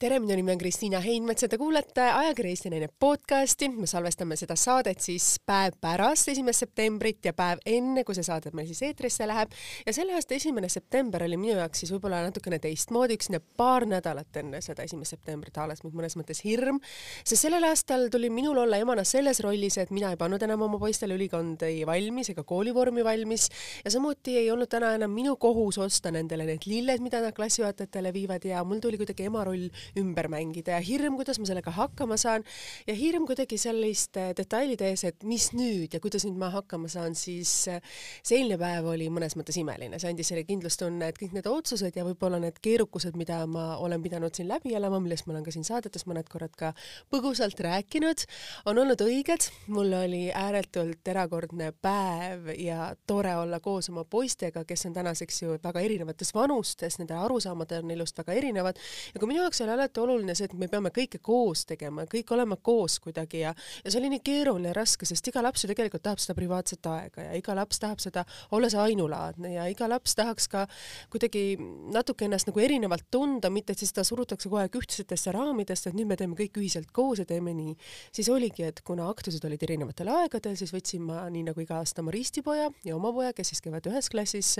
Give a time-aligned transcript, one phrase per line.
[0.00, 3.68] tere, minu nimi on Kristiina Heinmets ja te kuulate ajakirja Eesti Naine podcasti.
[3.68, 8.48] me salvestame seda saadet siis päev pärast esimest septembrit ja päev enne, kui see saade
[8.56, 9.52] meil siis eetrisse läheb.
[9.84, 13.28] ja selle aasta esimene september oli minu jaoks siis võib-olla natukene teistmoodi, üks
[13.60, 16.80] paar nädalat enne seda esimest septembrit haalas mind mõnes mõttes hirm,
[17.20, 20.80] sest sellel aastal tuli minul olla emana selles rollis, et mina ei pannud enam oma
[20.80, 23.50] poistele ülikondi valmis ega koolivormi valmis
[23.84, 28.16] ja samuti ei olnud täna enam minu kohus osta nendele need lilled, mida nad klassijuhatajatele
[28.16, 29.68] viivad ja mul tuli kuidagi ema roll
[29.98, 32.44] ümber mängida ja hirm, kuidas ma sellega hakkama saan.
[32.86, 37.16] Ja hirm kuidagi selliste detailide ees, et mis nüüd ja kuidas nüüd ma hakkama saan,
[37.18, 37.80] siis äh,
[38.22, 41.96] see eilne päev oli mõnes mõttes imeline, see andis selle kindlustunne, et kõik need otsused
[41.96, 45.54] ja võib-olla need keerukused, mida ma olen pidanud siin läbi elama, millest ma olen ka
[45.54, 46.72] siin saadetes mõned korrad ka
[47.12, 48.24] põgusalt rääkinud,
[48.70, 49.50] on olnud õiged.
[49.70, 55.58] mul oli ääretult erakordne päev ja tore olla koos oma poistega, kes on tänaseks ju
[55.62, 58.78] väga erinevates vanustes, nende arusaamad on elust väga erinevad.
[59.14, 62.30] Ja kui minu jaoks oli alati oluline see, et me peame kõike koos tegema, kõik
[62.36, 65.70] olema koos kuidagi ja, ja see oli nii keeruline ja raske, sest iga laps ju
[65.72, 68.24] tegelikult tahab seda privaatset aega ja iga laps tahab seda,
[68.56, 70.66] olla see ainulaadne ja iga laps tahaks ka
[71.12, 71.56] kuidagi
[71.94, 75.98] natuke ennast nagu erinevalt tunda, mitte et siis ta surutakse kogu aeg ühtsetesse raamidesse, et
[75.98, 77.76] nüüd me teeme kõik ühiselt koos ja teeme nii.
[78.12, 82.04] siis oligi, et kuna aktused olid erinevatel aegadel, siis võtsin ma nii nagu iga aasta
[82.04, 84.54] oma ristipoja ja oma poja, kes siis käivad ühes klassis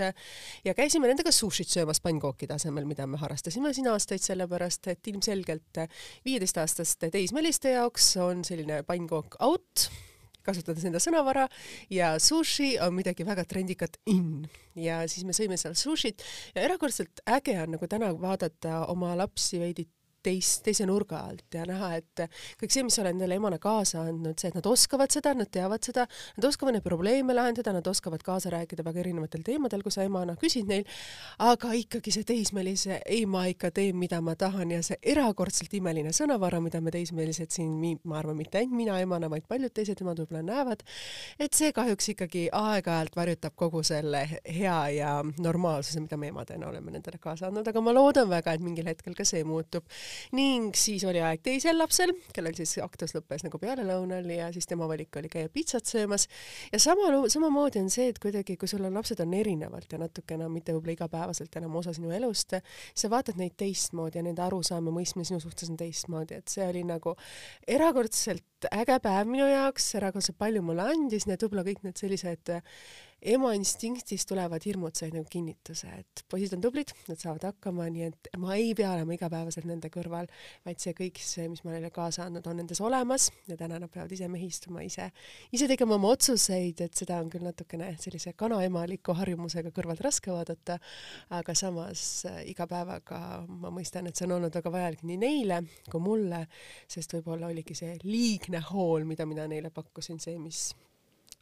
[0.65, 5.83] ja käisime nendega sushit söömas pannkookide asemel, mida me harrastasime siin aastaid, sellepärast et ilmselgelt
[6.25, 9.87] viieteistaastaste teismeliste jaoks on selline pannkook out,
[10.45, 11.47] kasutades enda sõnavara
[11.93, 14.47] ja sushi on midagi väga trendikat in.
[14.75, 16.23] Ja siis me sõime seal sushit
[16.55, 19.85] ja erakordselt äge on nagu täna vaadata oma lapsi veidi
[20.23, 22.23] teist, teise nurga alt ja näha, et
[22.61, 25.49] kõik see, mis sa oled neile emana kaasa andnud, see, et nad oskavad seda, nad
[25.51, 26.05] teavad seda,
[26.37, 30.35] nad oskavad neid probleeme lahendada, nad oskavad kaasa rääkida väga erinevatel teemadel, kui sa emana
[30.39, 30.85] küsid neil,
[31.41, 36.13] aga ikkagi see teismelise ei, ma ikka teen, mida ma tahan ja see erakordselt imeline
[36.15, 37.73] sõnavara, mida me teismelised siin,
[38.05, 40.85] ma arvan, mitte ainult mina emana, vaid paljud teised emad võib-olla näevad,
[41.41, 46.93] et see kahjuks ikkagi aeg-ajalt varjutab kogu selle hea ja normaalsuse, mida me emadena oleme
[46.93, 49.87] nendele kaasa andnud, aga ma loodan väga, et mingil hetkel ka see muutub
[50.37, 54.87] ning siis oli aeg teisel lapsel, kellel siis aktus lõppes nagu pealelõunal ja siis tema
[54.89, 56.27] valik oli käia pitsat söömas.
[56.71, 60.37] ja sama, samamoodi on see, et kuidagi, kui sul on lapsed on erinevalt ja natuke
[60.37, 62.57] enam mitte võib-olla igapäevaselt enam osa sinu elust,
[62.95, 66.65] sa vaatad neid teistmoodi ja nende arusaam ja mõistmine sinu suhtes on teistmoodi, et see
[66.67, 67.15] oli nagu
[67.67, 72.53] erakordselt äge päev minu jaoks, erakordselt palju mulle andis, nii et võib-olla kõik need sellised
[73.21, 78.07] ema instinktist tulevad hirmud said nagu kinnituse, et poisid on tublid, nad saavad hakkama, nii
[78.07, 80.29] et ma ei pea olema igapäevaselt nende kõrval,
[80.65, 83.93] vaid see kõik see, mis ma neile kaasa andnud, on nendes olemas ja täna nad
[83.93, 85.11] peavad ise mehistuma, ise,
[85.53, 90.79] ise tegema oma otsuseid, et seda on küll natukene sellise kanaemaliku harjumusega kõrvalt raske vaadata,
[91.37, 95.61] aga samas äh, iga päevaga ma mõistan, et see on olnud väga vajalik nii neile
[95.91, 96.47] kui mulle,
[96.89, 100.71] sest võib-olla oligi see liigne hool, mida mina neile pakkusin, see, mis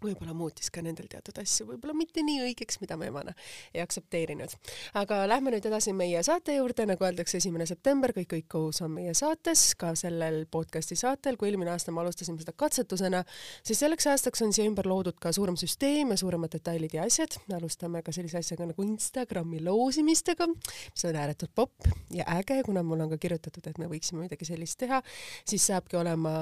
[0.04, 3.34] võib-olla muutis ka nendel teatud asju, võib-olla mitte nii õigeks, mida ma emana
[3.74, 4.56] ei aktsepteerinud.
[5.02, 8.94] aga lähme nüüd edasi meie saate juurde, nagu öeldakse, esimene september, kõik kõik koos on
[8.96, 13.24] meie saates, ka sellel podcasti saatel, kui eelmine aasta me alustasime seda katsetusena,
[13.66, 17.40] siis selleks aastaks on siia ümber loodud ka suurem süsteem ja suuremad detailid ja asjad.
[17.56, 23.06] alustame ka sellise asjaga nagu Instagrami loosimistega, mis on ääretult popp ja äge, kuna mul
[23.06, 25.02] on ka kirjutatud, et me võiksime midagi sellist teha,
[25.48, 26.34] siis saabki olema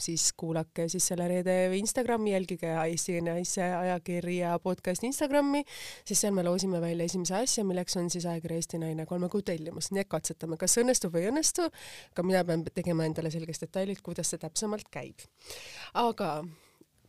[0.00, 5.62] siis kuulake siis selle reede Instagrami, jälgige Eesti Naise ajakirja podcast Instagrami,
[6.04, 9.42] siis seal me loosime välja esimese asja, milleks on siis ajakirja Eesti Naine kolme kuu
[9.46, 11.68] tellimus, nii et katsetame, kas õnnestub või ei õnnestu,
[12.14, 15.28] aga mina pean tegema endale selgeks detailid, kuidas see täpsemalt käib.
[15.94, 16.32] aga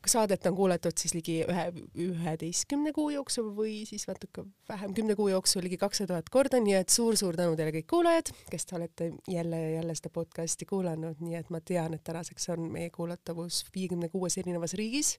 [0.09, 1.65] saadet on kuulatud siis ligi ühe,
[2.07, 6.73] üheteistkümne kuu jooksul või siis natuke vähem, kümne kuu jooksul ligi kakssada tuhat korda, nii
[6.79, 11.21] et suur-suur tänu teile kõik kuulajad, kes te olete jälle ja jälle seda podcasti kuulanud,
[11.21, 15.13] nii et ma tean, et tänaseks on meie kuulatavus viiekümne kuues erinevas riigis,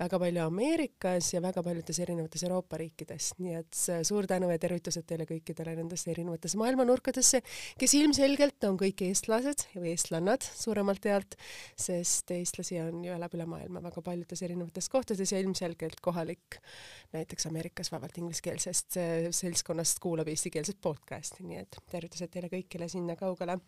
[0.00, 5.04] väga palju Ameerikas ja väga paljudes erinevates Euroopa riikides, nii et suur tänu ja tervitused
[5.08, 7.42] teile kõikidele nendesse erinevatesse maailmanurkadesse,
[7.80, 11.36] kes ilmselgelt on kõik eestlased või eestlannad suuremalt jaolt,
[11.76, 16.58] sest eestlasi on ju elab üle maailma väga palju paljudes erinevates kohtades ja ilmselgelt kohalik,
[17.14, 23.18] näiteks Ameerikas vabalt ingliskeelsest äh, seltskonnast kuulab eestikeelset podcasti, nii et tervitused teile kõigile sinna
[23.18, 23.58] kaugele.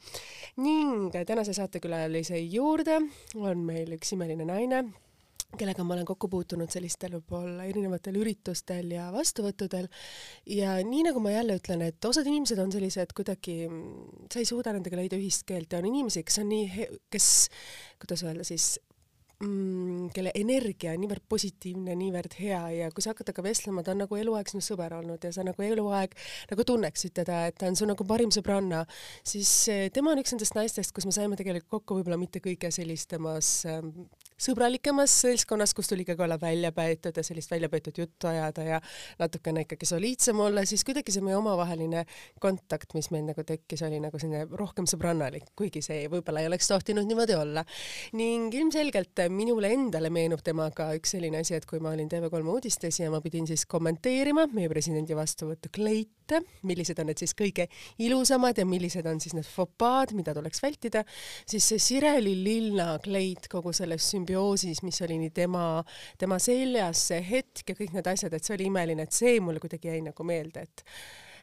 [0.62, 3.00] ning tänase saatekülalise juurde
[3.34, 4.84] on meil üks imeline naine,
[5.56, 9.88] kellega ma olen kokku puutunud sellistel võib-olla erinevatel üritustel ja vastuvõttudel
[10.52, 13.58] ja nii nagu ma jälle ütlen, et osad inimesed on sellised kuidagi,
[14.32, 17.31] sa ei suuda nendega leida ühist keelt ja on inimesi, kes on nii, kes,
[18.02, 18.75] kuidas öelda siis,
[19.42, 23.92] mm, kelle energia on niivõrd positiivne, niivõrd hea ja kui sa hakkad temaga vestlema, ta
[23.94, 26.16] on nagu eluaeg sinu sõber olnud ja sa nagu eluaeg
[26.52, 28.84] nagu tunneksid teda, et ta on su nagu parim sõbranna,
[29.26, 32.72] siis eh, tema on üks nendest naistest, kus me saime tegelikult kokku võib-olla mitte kõige
[32.74, 34.06] sellistemas ähm,
[34.40, 38.80] sõbralikemas seltskonnas, kus tuli ikkagi olla välja peetud ja sellist välja peetud juttu ajada ja
[39.18, 42.04] natukene ikkagi soliidsem olla, siis kuidagi see meie omavaheline
[42.40, 46.68] kontakt, mis meil nagu tekkis, oli nagu selline rohkem sõbrannalik, kuigi see võib-olla ei oleks
[46.68, 47.64] tohtinud niimoodi olla.
[48.12, 53.00] ning ilmselgelt minule endale meenub temaga üks selline asi, et kui ma olin TV3 uudistes
[53.00, 55.72] ja ma pidin siis kommenteerima meie presidendi vastuvõttu
[56.26, 57.67] kleite, millised on need siis kõige
[58.02, 61.05] ilusamad ja millised on siis need fopaad, mida tuleks vältida,
[61.46, 65.82] siis see Sireli lilla kleit kogu selles sümbioosis, mis oli nii tema,
[66.19, 69.62] tema seljas, see hetk ja kõik need asjad, et see oli imeline, et see mulle
[69.62, 70.84] kuidagi jäi nagu meelde, et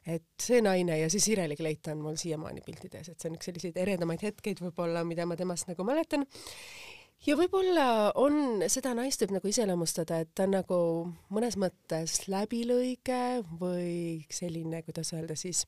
[0.03, 3.47] et see naine ja see Sireli kleit on mul siiamaani piltides, et see on üks
[3.47, 6.25] selliseid eredamaid hetkeid võib-olla, mida ma temast nagu mäletan
[7.27, 7.87] ja võib-olla
[8.19, 10.79] on seda naist võib nagu iseloomustada, et ta on nagu
[11.33, 15.65] mõnes mõttes läbilõige või selline, kuidas öelda siis,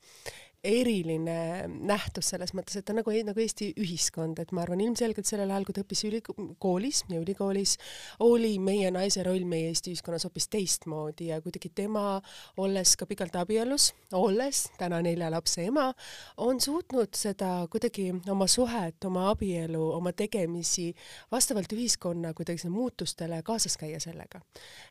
[0.66, 5.52] eriline nähtus selles mõttes, et ta nagu, nagu Eesti ühiskond, et ma arvan, ilmselgelt sellel
[5.52, 7.76] ajal, kui ta õppis ülikoolis ja ülikoolis,
[8.26, 12.20] oli meie naise roll meie Eesti ühiskonnas hoopis teistmoodi ja kuidagi tema,
[12.62, 15.88] olles ka pikalt abielus, olles täna nelja lapse ema,
[16.44, 20.92] on suutnud seda kuidagi oma suhet, oma abielu, oma tegemisi
[21.32, 24.42] vastavalt ühiskonna kuidagi muutustele kaasas käia sellega.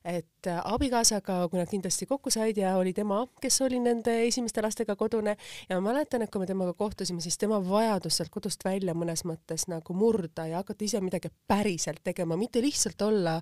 [0.05, 4.97] et abikaasaga, kui nad kindlasti kokku said ja oli tema, kes oli nende esimeste lastega
[4.97, 5.37] kodune
[5.69, 9.25] ja ma mäletan, et kui me temaga kohtusime, siis tema vajadus sealt kodust välja mõnes
[9.29, 13.39] mõttes nagu murda ja hakata ise midagi päriselt tegema, mitte lihtsalt olla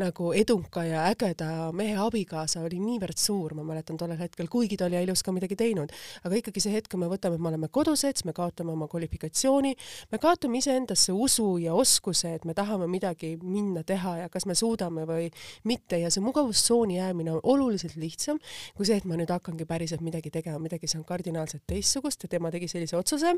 [0.00, 4.88] nagu eduka ja ägeda mehe abikaasa, oli niivõrd suur, ma mäletan tollel hetkel, kuigi ta
[4.90, 5.92] oli elus ka midagi teinud.
[6.24, 8.88] aga ikkagi see hetk, kui me võtame, et me oleme kodused, siis me kaotame oma
[8.92, 9.74] kvalifikatsiooni,
[10.12, 14.54] me kaotame iseendasse usu ja oskuse, et me tahame midagi minna teha ja kas me
[14.58, 15.30] suudame või
[15.64, 18.38] mitte ja see mugavustsooni jäämine on oluliselt lihtsam
[18.76, 22.50] kui see, et ma nüüd hakkangi päriselt midagi tegema, midagi, on kardinaalselt teistsugust ja tema
[22.54, 23.34] tegi sellise otsuse.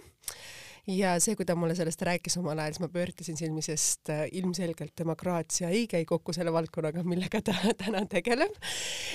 [0.91, 4.27] ja see, kui ta mulle sellest rääkis omal ajal, siis ma pöördasin silmi, sest äh,
[4.37, 7.55] ilmselgelt demokraatia ei käi kokku selle valdkonnaga, millega ta
[7.85, 8.59] täna tegeleb.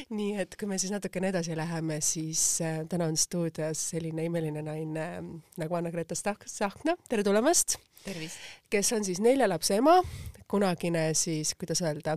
[0.10, 4.66] nii et kui me siis natukene edasi läheme, siis äh, täna on stuudios selline imeline
[4.66, 5.30] naine äh,
[5.62, 7.80] nagu Anna-Greta Stahkna, tere tulemast!
[8.70, 10.00] Kes on siis nelja lapse ema,
[10.50, 12.16] kunagine siis, kuidas öelda,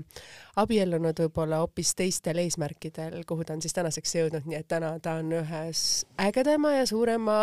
[0.63, 5.19] abiellunud võib-olla hoopis teistel eesmärkidel, kuhu ta on siis tänaseks jõudnud, nii et täna ta
[5.21, 5.85] on ühes
[6.21, 7.39] ägedama ja suurema,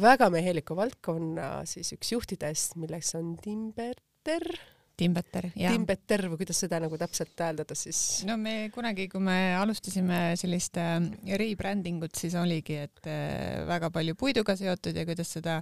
[0.00, 5.74] väga meheliku valdkonna siis üks juhtidest, milleks on Timberter Timbeter, jah.
[5.74, 7.98] Timbeter või kuidas seda nagu täpselt hääldada siis?
[8.28, 11.00] no me kunagi, kui me alustasime sellist äh,
[11.40, 15.58] rebranding ut, siis oligi, et äh, väga palju puiduga seotud ja kuidas seda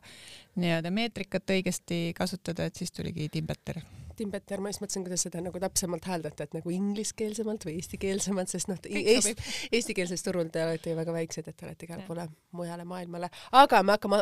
[0.61, 3.81] nii-öelda meetrikat õigesti kasutada, et siis tuligi Timbeter
[4.17, 8.71] Timbeter, ma just mõtlesin, kuidas seda nagu täpsemalt hääldata, et nagu ingliskeelsemalt või eestikeelsemalt, sest
[8.71, 9.35] noh, Eesti,
[9.79, 12.27] eestikeelses turul te olete ju väga väiksed, et te olete igale poole
[12.57, 14.21] mujale maailmale, aga me hakkame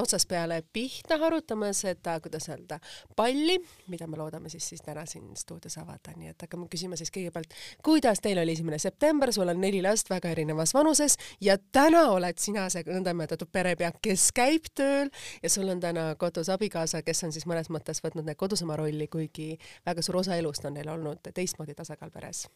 [0.00, 2.80] otsast peale pihta harutama seda, kuidas öelda,
[3.16, 3.58] palli,
[3.92, 7.54] mida me loodame siis, siis täna siin stuudios avada, nii et hakkame küsima siis kõigepealt,
[7.84, 12.38] kuidas teil oli esimene september, sul on neli last väga erinevas vanuses ja täna oled
[12.42, 15.12] sina see nõndanimetatud perepea, kes käib tööl
[15.42, 19.58] ja sul on täna kodus abikaasa, kes on siis mõnes mõttes võtnud kodusema rolli, kuigi
[19.86, 22.46] väga suur osa elust on neil olnud teistmoodi tasakaal peres.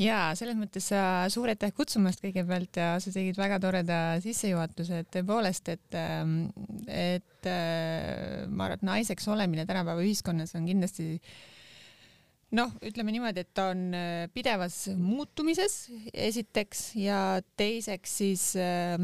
[0.00, 0.86] Ja selles mõttes
[1.34, 6.46] suur aitäh kutsumast kõigepealt ja sa tegid väga toreda sissejuhatuse, et tõepoolest, et, ähm,
[6.88, 11.18] et äh, ma arvan, et naiseks olemine tänapäeva ühiskonnas on kindlasti
[12.56, 17.20] noh, ütleme niimoodi, et ta on äh, pidevas muutumises, esiteks, ja
[17.60, 18.96] teiseks siis äh,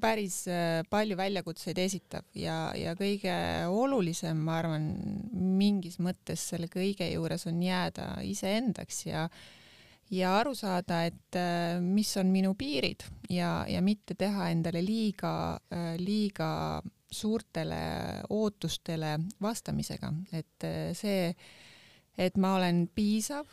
[0.00, 3.32] päris äh, palju väljakutseid esitab ja, ja kõige
[3.70, 4.90] olulisem, ma arvan,
[5.32, 9.28] mingis mõttes selle kõige juures on jääda iseendaks ja
[10.10, 15.32] ja aru saada, et äh, mis on minu piirid ja, ja mitte teha endale liiga,
[15.72, 16.80] äh, liiga
[17.10, 17.80] suurtele
[18.30, 21.32] ootustele vastamisega, et see,
[22.14, 23.48] et ma olen piisav,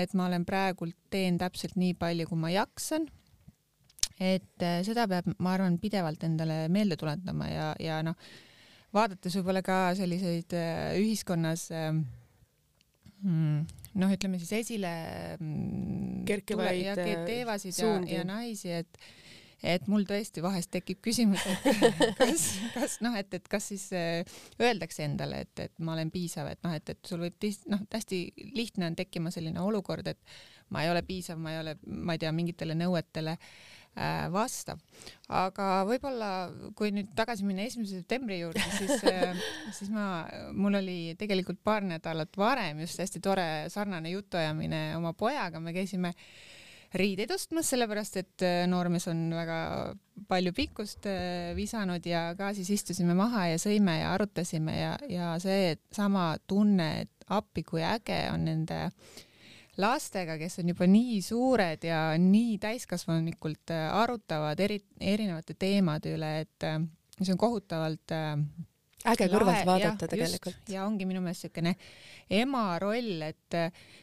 [0.00, 3.04] et ma olen praegult, teen täpselt nii palju, kui ma jaksan
[4.22, 8.18] et äh, seda peab, ma arvan, pidevalt endale meelde tuletama ja, ja noh,
[8.94, 12.04] vaadates võib-olla ka selliseid äh, ühiskonnas ähm,
[13.24, 13.64] mm,
[13.98, 14.92] noh, ütleme siis esile
[15.38, 19.04] mm, kerkivaid ja, äh, teevasid ja, ja naisi, et
[19.62, 21.66] et mul tõesti vahest tekib küsimus, et
[22.18, 26.58] kas, kas noh, et, et kas siis öeldakse endale, et, et ma olen piisav, et
[26.66, 28.18] noh, et, et sul võib tihti noh, hästi
[28.58, 30.34] lihtne on tekkima selline olukord, et
[30.74, 33.36] ma ei ole piisav, ma ei ole, ma ei tea, mingitele nõuetele.
[33.38, 34.80] äh, äh, vastav.
[35.32, 36.30] aga võib-olla,
[36.76, 39.36] kui nüüd tagasi minna esimese septembri juurde, siis äh,,
[39.72, 45.60] siis ma, mul oli tegelikult paar nädalat varem just hästi tore sarnane jutuajamine oma pojaga,
[45.60, 46.12] me käisime
[46.92, 49.58] riideid ostmas, sellepärast et äh, noormees on väga
[50.28, 51.08] palju pikkust
[51.56, 56.88] visanud ja ka siis istusime maha ja sõime ja arutasime ja, ja see sama tunne,
[57.06, 59.22] et appi, kui äge on nende äh,
[59.80, 66.34] lastega, kes on juba nii suured ja nii täiskasvanulikult äh, arutavad eri, erinevate teemade üle,
[66.44, 66.82] et äh,
[67.20, 68.36] see on kohutavalt äh,
[69.12, 70.68] äge kõrvalt vaadata ja, tegelikult.
[70.70, 71.74] ja ongi minu meelest niisugune
[72.42, 73.56] ema roll, et,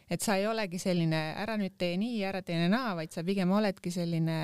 [0.09, 3.53] et sa ei olegi selline ära nüüd tee nii, ära tee naa, vaid sa pigem
[3.55, 4.39] oledki selline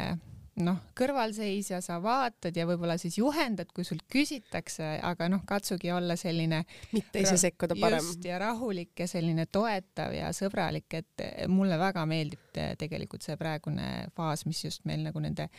[0.63, 6.15] noh, kõrvalseisja, sa vaatad ja võib-olla siis juhendad, kui sult küsitakse, aga noh, katsugi olla
[6.19, 6.61] selline
[6.95, 8.03] mitte ise sekkuda parem.
[8.03, 14.09] just, ja rahulik ja selline toetav ja sõbralik, et mulle väga meeldib tegelikult see praegune
[14.15, 15.49] faas, mis just meil nagu nende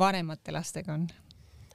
[0.00, 1.06] vanemate lastega on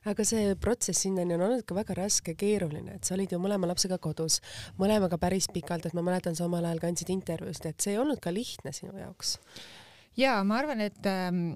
[0.06, 3.70] aga see protsess sinnani on olnud ka väga raske, keeruline, et sa olid ju mõlema
[3.72, 4.38] lapsega kodus,
[4.78, 8.02] mõlemaga päris pikalt, et ma mäletan, sa omal ajal ka andsid intervjuusid, et see ei
[8.02, 9.40] olnud ka lihtne sinu jaoks.
[10.20, 11.56] ja ma arvan, et ähm,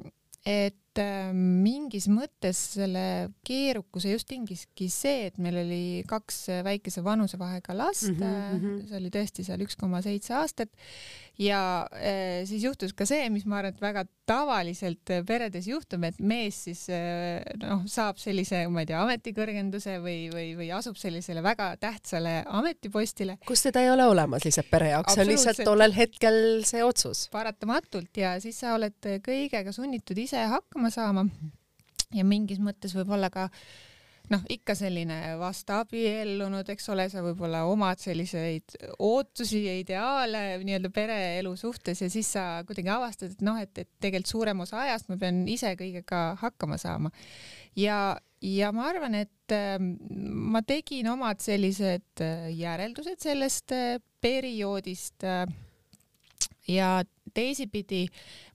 [0.99, 7.75] et äh, mingis mõttes selle keerukuse just tingiski see, et meil oli kaks väikese vanusevahega
[7.77, 8.85] last mm, -hmm.
[8.89, 10.69] see oli tõesti seal üks koma seitse aastat
[11.39, 16.19] ja äh, siis juhtus ka see, mis ma arvan, et väga tavaliselt peredes juhtub, et
[16.19, 21.41] mees siis äh, noh, saab sellise, ma ei tea, ametikõrgenduse või, või, või asub sellisele
[21.45, 23.39] väga tähtsale ametipostile.
[23.47, 27.25] kus teda ei ole olemas lihtsalt pere jaoks, see on lihtsalt tollel hetkel see otsus.
[27.31, 31.25] paratamatult ja siis sa oled kõigega sunnitud ise hakkama saama
[32.15, 33.47] ja mingis mõttes võib-olla ka
[34.29, 41.55] noh, ikka selline vastaabiellunud, eks ole, sa võib-olla omad selliseid ootusi ja ideaale nii-öelda pereelu
[41.59, 45.17] suhtes ja siis sa kuidagi avastad, et noh, et, et tegelikult suurem osa ajast ma
[45.21, 47.11] pean ise kõigega hakkama saama.
[47.77, 55.25] ja, ja ma arvan, et äh, ma tegin omad sellised äh, järeldused sellest äh, perioodist
[55.25, 55.45] äh,
[56.69, 56.99] ja
[57.33, 58.05] teisipidi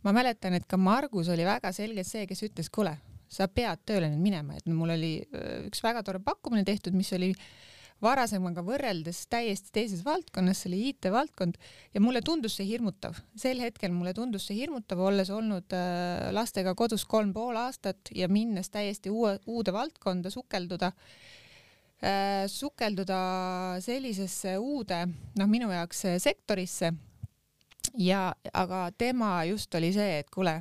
[0.04, 2.96] ma mäletan, et ka Margus oli väga selgelt see, kes ütles, kuule
[3.34, 7.12] sa pead tööle nüüd minema, et mul oli äh, üks väga tore pakkumine tehtud, mis
[7.16, 7.32] oli
[8.04, 11.56] varasemaga võrreldes täiesti teises valdkonnas, see oli IT-valdkond
[11.94, 13.16] ja mulle tundus see hirmutav.
[13.38, 18.28] sel hetkel mulle tundus see hirmutav, olles olnud äh, lastega kodus kolm pool aastat ja
[18.28, 20.92] minnes täiesti uue, uude valdkonda sukelduda
[22.02, 23.18] äh,, sukelduda
[23.84, 25.04] sellisesse uude,
[25.38, 26.92] noh, minu jaoks sektorisse
[27.98, 30.58] ja, aga tema just oli see, et kuule,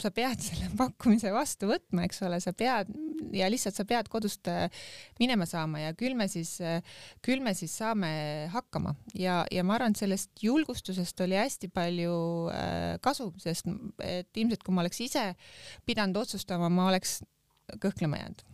[0.00, 2.92] sa pead selle pakkumise vastu võtma, eks ole, sa pead
[3.36, 4.66] ja lihtsalt sa pead kodust äh,
[5.20, 6.84] minema saama ja küll me siis, äh,
[7.24, 8.10] küll me siis saame
[8.52, 8.94] hakkama.
[9.14, 12.16] Ja, ja ma arvan, et sellest julgustusest oli hästi palju
[12.52, 13.70] äh, kasu, sest
[14.04, 15.26] et ilmselt kui ma oleks ise
[15.88, 17.20] pidanud otsustama, ma oleks
[17.82, 18.46] kõhklema jäänud.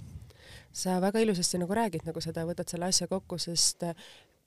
[0.72, 3.84] Sa väga ilusasti nagu räägid nagu seda, võtad selle asja kokku, sest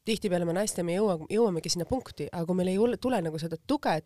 [0.05, 3.57] tihtipeale me naistena jõua, jõuamegi sinna punkti, aga kui meil ei ole, tule nagu seda
[3.67, 3.97] tuge,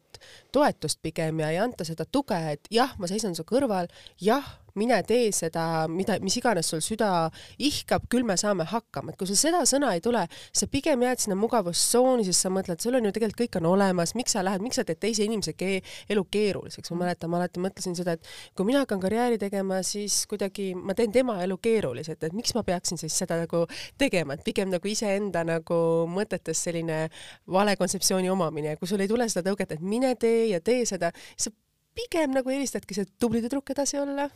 [0.56, 3.91] toetust pigem ja ei anta seda tuge, et jah, ma seisan su kõrval,
[4.24, 4.48] jah,
[4.80, 9.30] mine tee seda, mida, mis iganes sul süda ihkab, küll me saame hakkama, et kui
[9.30, 13.10] sul seda sõna ei tule, sa pigem jääd sinna mugavustsooni, sest sa mõtled, sul on
[13.10, 15.80] ju tegelikult kõik on olemas, miks sa lähed, miks sa teed teise inimese ke
[16.12, 20.22] elu keeruliseks, ma mäletan, ma alati mõtlesin seda, et kui mina hakkan karjääri tegema, siis
[20.30, 23.66] kuidagi ma teen tema elu keeruliselt, et miks ma peaksin siis seda nagu
[24.00, 25.80] tegema, et pigem nagu iseenda nagu
[26.12, 27.06] mõtetes selline
[27.50, 28.76] vale kontseptsiooni omamine.
[28.76, 31.56] Ja kui sul ei tule seda tõuget, et mine tee ja tee seda, siis sa
[31.98, 34.29] pigem nagu eelistadki see tubli tüdruk edasi olla?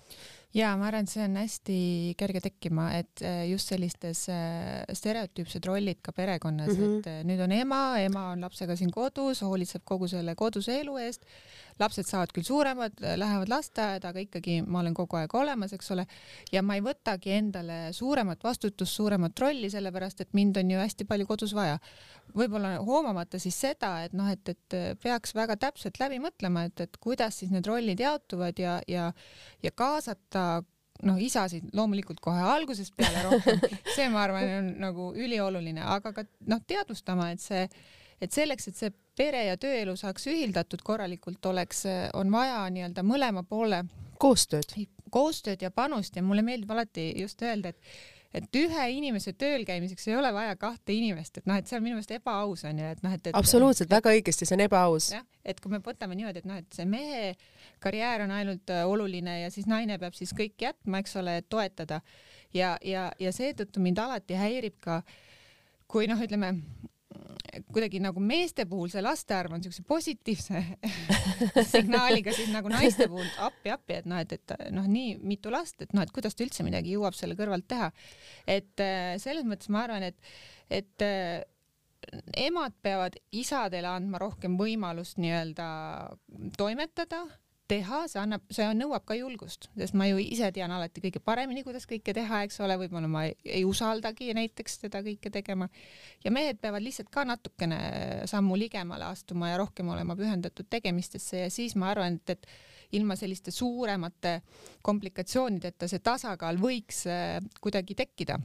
[0.54, 1.78] ja ma arvan, et see on hästi
[2.18, 7.00] kerge tekkima, et äh, just sellistes äh, stereotüüpsed rollid ka perekonnas mm, -hmm.
[7.00, 10.98] et äh, nüüd on ema, ema on lapsega siin kodus, hoolitseb kogu selle koduse elu
[11.08, 11.26] eest
[11.80, 16.06] lapsed saavad küll suuremad, lähevad lasteaeda, aga ikkagi ma olen kogu aeg olemas, eks ole,
[16.54, 21.08] ja ma ei võtagi endale suuremat vastutust, suuremat rolli, sellepärast et mind on ju hästi
[21.10, 21.80] palju kodus vaja.
[22.34, 26.98] võib-olla hoomamata siis seda, et noh, et, et peaks väga täpselt läbi mõtlema, et, et
[27.02, 29.12] kuidas siis need rollid jaotuvad ja, ja,
[29.64, 30.64] ja kaasata
[31.08, 33.60] noh, isasid loomulikult kohe algusest peale rohkem,
[33.96, 37.66] see, ma arvan, on nagu ülioluline, aga ka noh, teadvustama, et see,
[38.22, 41.86] et selleks, et see pere ja tööelu saaks ühildatud korralikult, oleks,
[42.18, 43.84] on vaja nii-öelda mõlema poole
[44.22, 44.76] koostööd,
[45.14, 46.16] koostööd ja panust.
[46.16, 47.94] Ja mulle meeldib alati just öelda, et
[48.34, 51.84] et ühe inimese tööl käimiseks ei ole vaja kahte inimest, et noh, et see on
[51.86, 55.12] minu meelest ebaaus on ju, et noh, et, et absoluutselt, väga õigesti, see on ebaaus.
[55.14, 57.36] jah, et kui me võtame niimoodi, et noh, et see mehe
[57.84, 61.50] karjäär on ainult äh, oluline ja siis naine peab siis kõik jätma, eks ole, et
[61.50, 62.02] toetada.
[62.54, 65.02] Ja, ja, ja seetõttu mind alati häirib ka,
[65.90, 66.56] kui noh, ütleme
[67.74, 70.64] kuidagi nagu meeste puhul see laste arv on siukse positiivse
[71.74, 75.94] signaaliga, siis nagu naiste puhul appi-appi, et noh, et, et noh, nii mitu last, et
[75.94, 77.92] noh, et kuidas ta üldse midagi jõuab selle kõrvalt teha.
[78.48, 80.34] et äh, selles mõttes ma arvan, et,
[80.74, 81.44] et äh,
[82.38, 85.68] emad peavad isadele andma rohkem võimalust nii-öelda
[86.58, 87.24] toimetada
[87.74, 91.66] teha, see annab, see nõuab ka julgust, sest ma ju ise tean alati kõige paremini,
[91.66, 95.70] kuidas kõike teha, eks ole, võib-olla ma ei, ei usaldagi näiteks teda kõike tegema.
[96.24, 97.80] ja mehed peavad lihtsalt ka natukene
[98.30, 103.18] sammu ligemale astuma ja rohkem olema pühendatud tegemistesse ja siis ma arvan, et, et ilma
[103.18, 104.40] selliste suuremate
[104.86, 108.40] komplikatsioonideta see tasakaal võiks äh, kuidagi tekkida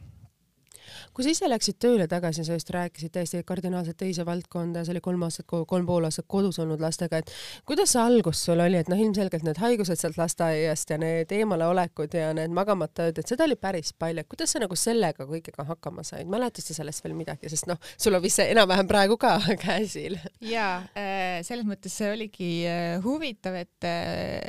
[1.15, 5.05] kui sa ise läksid tööle tagasi, sa just rääkisid täiesti kardinaalselt teise valdkonda, sa olid
[5.05, 7.33] kolm aastat, kolm pool aastat kodus olnud lastega, et
[7.69, 12.15] kuidas see algus sul oli, et noh, ilmselgelt need haigused sealt lasteaiast ja need eemaleolekud
[12.19, 15.67] ja need magamata ööd, et seda oli päris palju, et kuidas sa nagu sellega kõigega
[15.73, 19.19] hakkama said, mäletad sa sellest veel midagi, sest noh, sul on vist see enam-vähem praegu
[19.21, 20.19] ka käsil.
[20.45, 24.47] jaa, äh, selles mõttes see oligi äh, huvitav, et äh,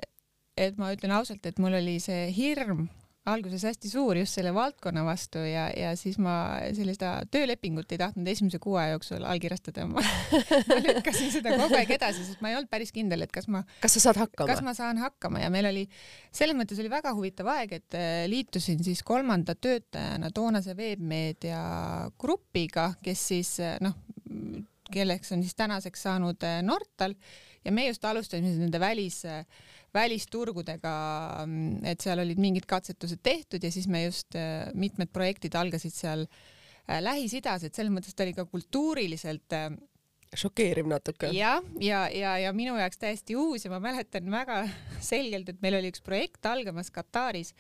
[0.59, 2.89] et ma ütlen ausalt, et mul oli see hirm
[3.29, 6.33] alguses hästi suur just selle valdkonna vastu ja, ja siis ma
[6.75, 9.87] sellist töölepingut ei tahtnud esimese kuu aja jooksul allkirjastada.
[9.89, 10.03] Ma,
[10.83, 13.97] lükkasin seda kogu aeg edasi, sest ma ei olnud päris kindel, et kas ma kas
[13.97, 14.49] sa saad hakkama?
[14.51, 15.43] kas ma saan hakkama.
[15.43, 15.85] Ja meil oli,
[16.35, 21.61] selles mõttes oli väga huvitav aeg, et äh, liitusin siis kolmanda töötajana toonase veebmeedia
[22.19, 23.97] grupiga, kes siis äh, noh,
[24.91, 27.15] kelleks on siis tänaseks saanud äh, Nortal.
[27.65, 29.43] Ja me just alustasime nende välis äh,
[29.95, 30.93] välisturgudega,
[31.45, 35.95] mm, et seal olid mingid katsetused tehtud ja siis me just, äh, mitmed projektid algasid
[35.95, 39.69] seal äh, Lähis-Idas, et selles mõttes ta oli ka kultuuriliselt äh,
[40.37, 41.31] šokeeriv natuke.
[41.33, 44.63] jah, ja, ja, ja, ja minu jaoks täiesti uus ja ma mäletan väga
[45.11, 47.55] selgelt, et meil oli üks projekt algamas Kataris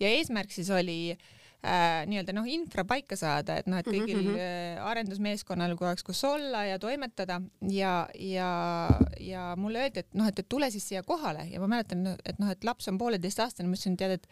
[0.00, 1.34] ja eesmärk siis oli äh,
[1.64, 4.84] äh, nii-öelda noh, infra paika saada, et noh, et mhm, kõigil mm -hmm.
[4.90, 8.50] arendusmeeskonnal oleks kus olla ja toimetada ja, ja,
[9.20, 12.38] ja mulle öeldi, et noh, et, et tule siis siia kohale ja ma mäletan, et
[12.38, 14.28] noh, et laps on pooleteistaastane, ma ütlesin, tead, et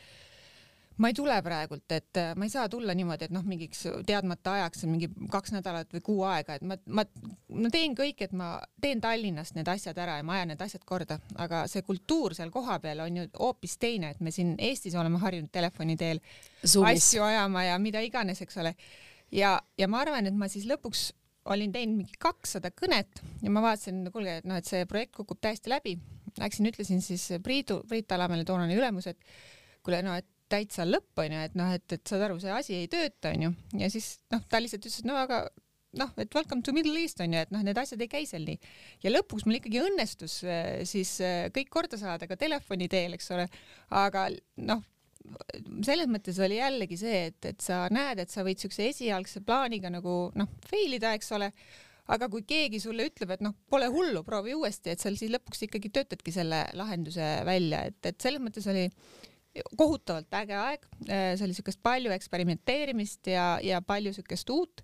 [1.03, 4.57] ma ei tule praegult, et äh, ma ei saa tulla niimoodi, et noh, mingiks teadmata
[4.57, 7.05] ajaks, mingi kaks nädalat või kuu aega, et ma, ma,
[7.53, 10.87] ma teen kõik, et ma teen Tallinnast need asjad ära ja ma ajan need asjad
[10.89, 15.21] korda, aga see kultuur seal kohapeal on ju hoopis teine, et me siin Eestis oleme
[15.23, 16.23] harjunud telefoni teel
[16.65, 17.05] Zoomis.
[17.05, 18.75] asju ajama ja mida iganes, eks ole.
[19.33, 21.11] ja, ja ma arvan, et ma siis lõpuks
[21.53, 25.39] olin teinud mingi kakssada kõnet ja ma vaatasin, kuulge, et noh, et see projekt kukub
[25.43, 25.95] täiesti läbi.
[26.37, 29.21] Läksin, ütlesin siis Priidu, Priit Alamäele, toonane ülemus, et
[29.87, 32.91] kuule, no et täitsa lõpp onju, et noh, et, et saad aru, see asi ei
[32.91, 33.53] tööta onju.
[33.81, 35.45] Ja siis noh, ta lihtsalt ütles, et no aga
[35.97, 38.59] noh, et welcome to Middle East onju, et noh, need asjad ei käi seal nii.
[39.05, 43.33] ja lõpuks mul ikkagi õnnestus äh, siis äh, kõik korda saada ka telefoni teel, eks
[43.37, 43.49] ole,
[43.97, 44.29] aga
[44.69, 44.85] noh,
[45.87, 49.91] selles mõttes oli jällegi see, et, et sa näed, et sa võid siukse esialgse plaaniga
[49.93, 51.51] nagu noh, fail ida, eks ole,
[52.13, 55.67] aga kui keegi sulle ütleb, et noh, pole hullu, proovi uuesti, et seal siis lõpuks
[55.67, 58.87] ikkagi töötadki selle lahenduse välja, et, et selles mõttes oli
[59.77, 64.83] kohutavalt äge aeg, äh, see oli siukest palju eksperimenteerimist ja, ja palju siukest uut.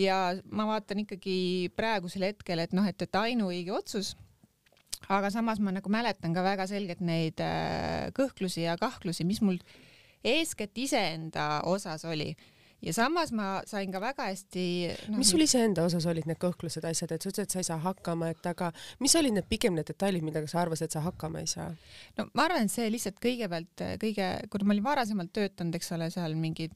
[0.00, 4.14] ja ma vaatan ikkagi praegusel hetkel, et noh, et, et ainuõige otsus.
[5.08, 9.58] aga samas ma nagu mäletan ka väga selgelt neid äh, kõhklusi ja kahklusi, mis mul
[10.24, 12.32] eeskätt iseenda osas oli
[12.82, 14.64] ja samas ma sain ka väga hästi
[15.12, 15.18] no,.
[15.20, 17.78] mis sul iseenda osas olid need kõhklused, asjad, et sa ütlesid, et sa ei saa
[17.82, 21.44] hakkama, et aga mis olid need pigem need detailid, millega sa arvasid, et sa hakkama
[21.44, 21.70] ei saa?
[22.18, 26.10] no ma arvan, et see lihtsalt kõigepealt kõige, kuna ma olin varasemalt töötanud, eks ole,
[26.14, 26.74] seal mingid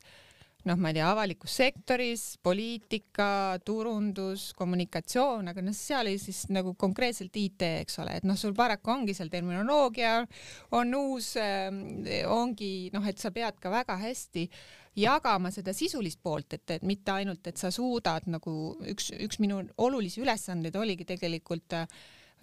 [0.67, 3.29] noh, ma ei tea, avalikus sektoris, poliitika,
[3.67, 8.55] turundus, kommunikatsioon, aga noh, seal oli siis nagu konkreetselt IT, eks ole, et noh, sul
[8.57, 10.19] paraku ongi seal terminoloogia
[10.77, 11.71] on uus äh,,
[12.31, 14.49] ongi noh, et sa pead ka väga hästi
[14.97, 19.61] jagama seda sisulist poolt, et, et mitte ainult, et sa suudad nagu üks, üks minu
[19.85, 21.77] olulisi ülesandeid oligi tegelikult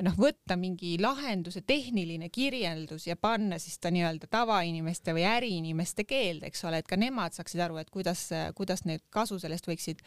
[0.02, 6.50] noh, võtta mingi lahenduse tehniline kirjeldus ja panna siis ta nii-öelda tavainimeste või äriinimeste keelde,
[6.50, 8.26] eks ole, et ka nemad saaksid aru, et kuidas,
[8.58, 10.02] kuidas need kasu sellest võiksid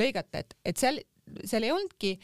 [0.00, 1.02] lõigata, et, et seal,
[1.44, 2.16] seal ei olnudki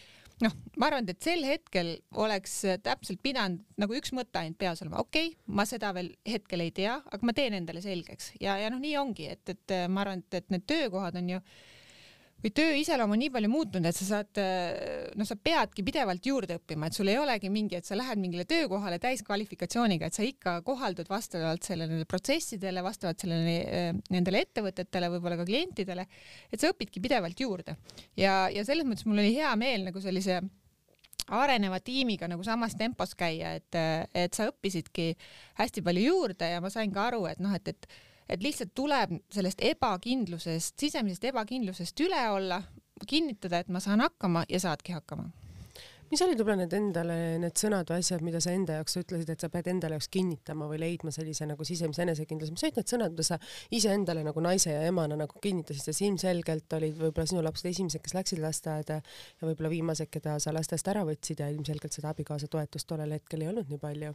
[0.42, 5.03] noh, ma arvan, et sel hetkel oleks täpselt pidanud nagu üks mõte ainult peas olema,
[5.05, 8.33] okei okay,, ma seda veel hetkel ei tea, aga ma teen endale selgeks.
[8.40, 11.44] Ja, ja noh, nii ongi, et, et ma arvan, et, et need töökohad on ju
[12.42, 14.40] või töö iseloom on nii palju muutunud, et sa saad,
[15.18, 18.46] noh, sa peadki pidevalt juurde õppima, et sul ei olegi mingi, et sa lähed mingile
[18.50, 25.38] töökohale täiskvalifikatsiooniga, et sa ikka kohaldud vastavalt sellele protsessidele, vastavalt sellele, eh, nendele ettevõtetele, võib-olla
[25.40, 26.07] ka klientidele,
[26.50, 27.76] et sa õpidki pidevalt juurde.
[28.16, 30.40] ja, ja selles mõttes mul oli hea meel nagu sellise
[31.33, 33.78] areneva tiimiga nagu samas tempos käia, et,
[34.14, 35.12] et sa õppisidki
[35.61, 37.87] hästi palju juurde ja ma sain ka aru, et noh, et, et
[38.32, 42.62] et lihtsalt tuleb sellest ebakindlusest, sisemisest ebakindlusest üle olla,
[43.08, 45.28] kinnitada, et ma saan hakkama ja saadki hakkama.
[46.12, 49.40] Mis olid võib-olla need endale need sõnad või asjad, mida sa enda jaoks ütlesid, et
[49.40, 53.14] sa pead endale jaoks kinnitama või leidma sellise nagu sisemise enesekindluse, mis olid need sõnad,
[53.14, 53.38] mida sa
[53.72, 58.12] iseendale nagu naise ja emana nagu kinnitasid, sest ilmselgelt olid võib-olla sinu lapsed esimesed, kes
[58.18, 62.92] läksid lasteaeda ja võib-olla viimased, keda sa lastest ära võtsid ja ilmselgelt seda abikaasa toetust
[62.92, 64.12] tollel hetkel ei olnud nii palju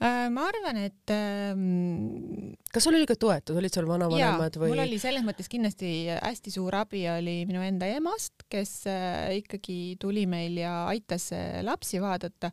[0.00, 4.70] ma arvan, et ähm, kas sul oli ka toetus, olid sul vanavanemad või?
[4.72, 9.98] mul oli selles mõttes kindlasti hästi suur abi oli minu enda emast, kes äh, ikkagi
[10.00, 12.52] tuli meil ja aitas äh, lapsi vaadata.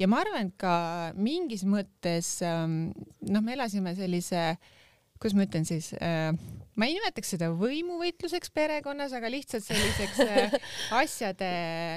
[0.00, 0.74] ja ma arvan, et ka
[1.18, 2.94] mingis mõttes ähm,
[3.28, 4.76] noh, me elasime sellise äh,
[5.18, 6.32] kuidas ma ütlen siis äh,,
[6.78, 10.56] ma ei nimetaks seda võimuvõitluseks perekonnas, aga lihtsalt selliseks äh,
[11.02, 11.50] asjade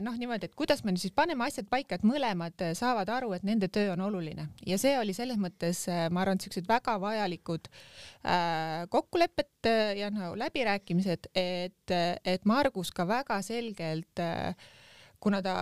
[0.06, 3.32] noh, niimoodi, et kuidas me nüüd siis paneme asjad paika, et mõlemad äh, saavad aru,
[3.38, 4.50] et nende töö on oluline.
[4.68, 10.34] Ja see oli selles mõttes äh,, ma arvan, siuksed väga vajalikud äh, kokkulepped ja no
[10.40, 14.56] läbirääkimised, et, et Margus ka väga selgelt äh,
[15.22, 15.56] kuna ta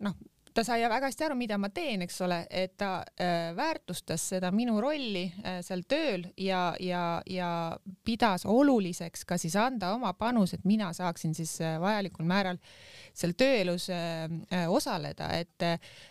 [0.00, 0.16] noh,
[0.54, 4.52] ta sai väga hästi aru, mida ma teen, eks ole, et ta äh, väärtustas seda
[4.54, 7.48] minu rolli äh, seal tööl ja, ja, ja
[8.06, 12.60] pidas oluliseks ka siis anda oma panus, et mina saaksin siis äh, vajalikul määral
[13.14, 15.62] seal tööelus äh, äh osaleda, et,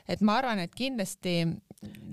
[0.07, 1.41] et ma arvan, et kindlasti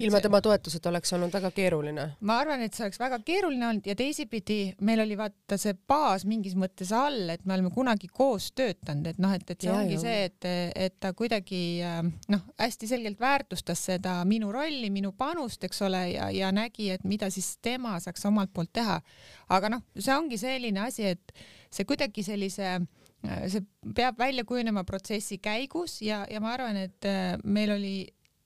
[0.00, 2.06] ilma tema toetuseta oleks olnud väga keeruline.
[2.26, 6.24] ma arvan, et see oleks väga keeruline olnud ja teisipidi meil oli vaata see baas
[6.28, 9.76] mingis mõttes all, et me oleme kunagi koos töötanud, et noh, et, et see ja,
[9.78, 10.04] ongi jah.
[10.04, 10.48] see, et,
[10.86, 12.00] et ta kuidagi äh,
[12.32, 17.04] noh, hästi selgelt väärtustas seda minu rolli, minu panust, eks ole, ja, ja nägi, et
[17.04, 19.00] mida siis tema saaks omalt poolt teha.
[19.50, 21.34] aga noh, see ongi selline asi, et
[21.70, 22.78] see kuidagi sellise
[23.22, 23.64] see
[23.96, 27.94] peab välja kujunema protsessi käigus ja, ja ma arvan, et äh, meil oli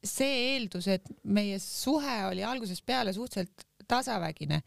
[0.04, 4.62] see eeldus, et meie suhe oli algusest peale suhteliselt tasavägine.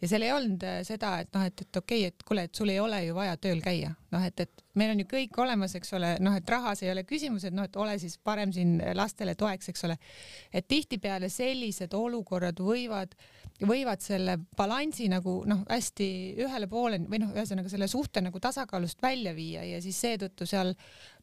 [0.00, 2.54] Ja seal ei olnud äh, seda, et noh, et, et okei okay,, et kuule, et
[2.56, 5.76] sul ei ole ju vaja tööl käia, noh, et, et meil on ju kõik olemas,
[5.78, 8.78] eks ole, noh, et rahas ei ole küsimus, et noh, et ole siis parem siin
[8.96, 9.98] lastele toeks, eks ole.
[10.52, 16.08] et tihtipeale sellised olukorrad võivad äh, võivad selle balansi nagu noh, hästi
[16.42, 20.74] ühele poole või noh, ühesõnaga selle suhte nagu tasakaalust välja viia ja siis seetõttu seal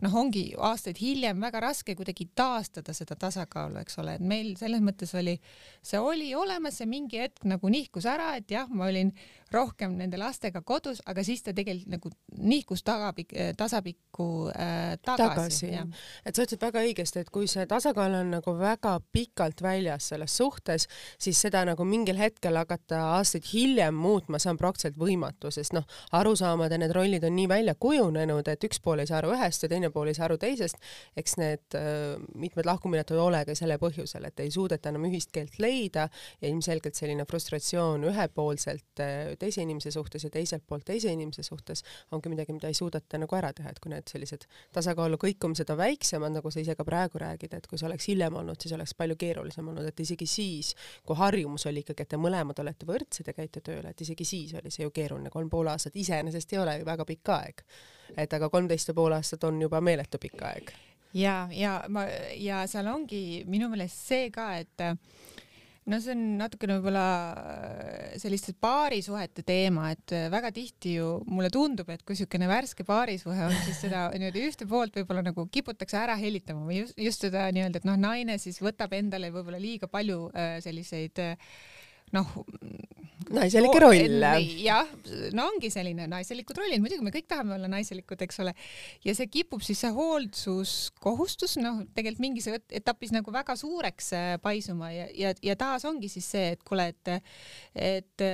[0.04, 4.84] noh, ongi aastaid hiljem väga raske kuidagi taastada seda tasakaalu, eks ole, et meil selles
[4.86, 5.36] mõttes oli,
[5.82, 9.14] see oli olemas, see mingi hetk nagu nihkus ära, et jah, ma olin
[9.54, 16.02] rohkem nende lastega kodus, aga siis ta tegelikult nagu nihkus tagapik-, tasapikku äh, tagasi, tagasi.
[16.26, 20.36] et sa ütlesid väga õigesti, et kui see tasakaal on nagu väga pikalt väljas selles
[20.38, 20.88] suhtes,
[21.22, 25.88] siis seda nagu mingil hetkel hakata aastaid hiljem muutma, see on praktiliselt võimatu, sest noh,
[26.20, 29.66] arusaamad ja need rollid on nii välja kujunenud, et üks pool ei saa aru ühest
[29.66, 30.78] ja teine pool ei saa aru teisest.
[31.18, 35.34] eks need äh, mitmed lahkuminekud ei ole ka selle põhjusel, et ei suudeta enam ühist
[35.36, 36.08] keelt leida
[36.42, 41.84] ja ilmselgelt selline frustratsioon ühepoolselt äh, teise inimese suhtes ja teiselt poolt teise inimese suhtes
[42.16, 45.80] ongi midagi, mida ei suudeta nagu ära teha, et kui need sellised tasakaalu kõikumised on
[45.80, 48.96] väiksemad, nagu sa ise ka praegu räägid, et kui see oleks hiljem olnud, siis oleks
[49.00, 50.74] palju keerulisem olnud, et isegi siis,
[51.06, 54.54] kui harjumus oli ikkagi, et te mõlemad olete võrdsed ja käite tööle, et isegi siis
[54.60, 57.66] oli see ju keeruline, kolm pool aastat iseenesest ei ole ju väga pikk aeg.
[58.18, 60.72] et aga kolmteist ja pool aastat on juba meeletu pikk aeg
[61.14, 62.06] ja, ja ma
[62.38, 64.86] ja seal ongi minu meelest see ka, et
[65.90, 71.50] no see on natukene võib-olla äh, selliste paarisuhete teema, et äh, väga tihti ju mulle
[71.54, 76.00] tundub, et kui niisugune värske paarisuhe on, siis seda niimoodi ühte poolt võib-olla nagu kiputakse
[76.02, 79.90] ära hellitama või just, just seda nii-öelda, et noh, naine siis võtab endale võib-olla liiga
[79.92, 81.52] palju äh, selliseid äh,
[82.16, 82.34] noh.
[83.30, 84.32] naiselikke rolle.
[84.64, 84.90] jah,
[85.38, 88.56] no ongi selline naiselikud rollid, muidugi me kõik tahame olla naiselikud, eks ole.
[89.06, 94.92] ja see kipub siis see hoolsuskohustus, noh, tegelikult mingis etapis nagu väga suureks äh, paisuma
[94.96, 97.16] ja, ja, ja taas ongi siis see, et kuule, et,
[97.76, 98.28] et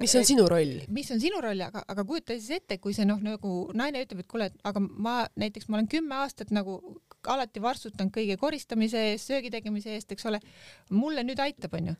[0.00, 0.78] mis on sinu roll?
[0.92, 4.24] mis on sinu roll, aga, aga kujuta siis ette, kui see noh, nagu naine ütleb,
[4.24, 6.80] et kuule, aga ma näiteks ma olen kümme aastat nagu
[7.32, 10.40] alati vastutanud kõige koristamise eest, söögi tegemise eest, eks ole.
[10.90, 11.94] mulle nüüd aitab, onju.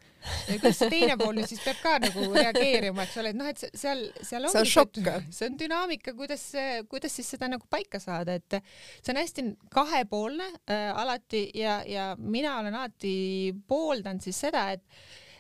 [0.51, 4.07] kuidas teine pool nüüd siis peab ka nagu reageerima, eks ole, et noh, et seal,
[4.21, 5.11] seal ongi see on šokk.
[5.31, 6.47] see on dünaamika, kuidas,
[6.91, 8.61] kuidas siis seda nagu paika saada, et
[9.01, 14.83] see on hästi kahepoolne äh, alati ja, ja mina olen alati pooldanud siis seda, et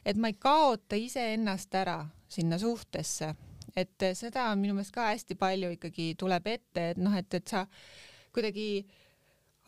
[0.04, 3.30] et ma ei kaota iseennast ära sinna suhtesse,
[3.76, 7.64] et seda minu meelest ka hästi palju ikkagi tuleb ette, et noh, et, et sa
[8.34, 8.84] kuidagi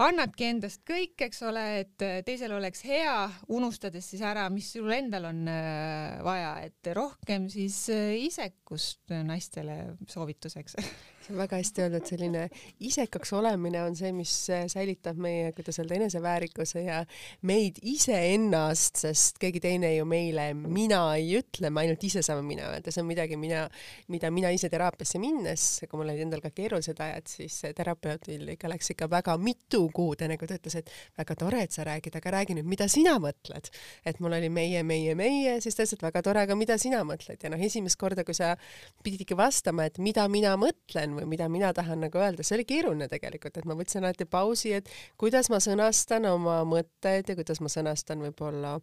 [0.02, 3.14] annadki endast kõik, eks ole, et teisel oleks hea,
[3.56, 9.96] unustades siis ära, mis sul endal on äh, vaja, et rohkem siis äh, isekust naistele
[10.12, 10.76] soovituseks
[11.26, 12.42] see on väga hästi öeldud, selline
[12.86, 14.32] isekaks olemine on see, mis
[14.70, 17.00] säilitab meie, kuidas öelda, eneseväärikuse ja
[17.48, 22.68] meid iseennast, sest keegi teine ju meile mina ei ütle, me ainult ise saame mina
[22.70, 23.64] öelda, see on midagi, mina,
[24.12, 28.70] mida mina ise teraapiasse minnes, kui mul olid endal ka keerulised ajad, siis terapeudil ikka
[28.70, 32.20] läks ikka väga mitu kuud, enne kui ta ütles, et väga tore, et sa räägid,
[32.20, 33.72] aga räägi nüüd, mida sina mõtled.
[34.06, 37.02] et mul oli meie, meie, meie, siis ta ütles, et väga tore, aga mida sina
[37.06, 37.40] mõtled?
[37.42, 38.54] Ja noh, esimest korda, kui sa
[39.02, 42.66] pidid ikka vastama, et mida mina mõtlen või mida mina tahan nagu öelda, see oli
[42.68, 47.60] keeruline tegelikult, et ma võtsin alati pausi, et kuidas ma sõnastan oma mõtted ja kuidas
[47.64, 48.76] ma sõnastan võib-olla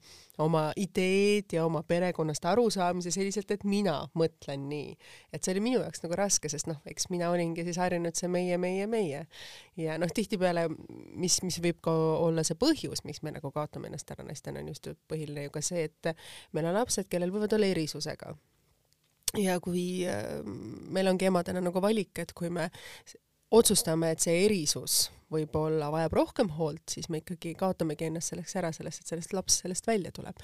[0.44, 4.96] oma ideed ja oma perekonnast arusaamise selliselt, et mina mõtlen nii.
[5.34, 8.32] et see oli minu jaoks nagu raske, sest noh, eks mina olingi siis harjunud see
[8.32, 9.26] meie, meie, meie.
[9.80, 10.68] ja noh, tihtipeale,
[11.16, 11.94] mis, mis võib ka
[12.24, 15.62] olla see põhjus, miks me nagu kaotame ennast ära naistena, on just põhiline ju ka
[15.66, 16.16] see, et
[16.54, 18.34] meil on lapsed, kellel võivad olla erisusega
[19.42, 20.42] ja kui äh,
[20.94, 22.70] meil ongi emadena nagu valik, et kui me
[23.54, 28.72] otsustame, et see erisus võib-olla vajab rohkem hoolt, siis me ikkagi kaotamegi ennast selleks ära,
[28.76, 30.40] sellest, et sellest laps sellest välja tuleb.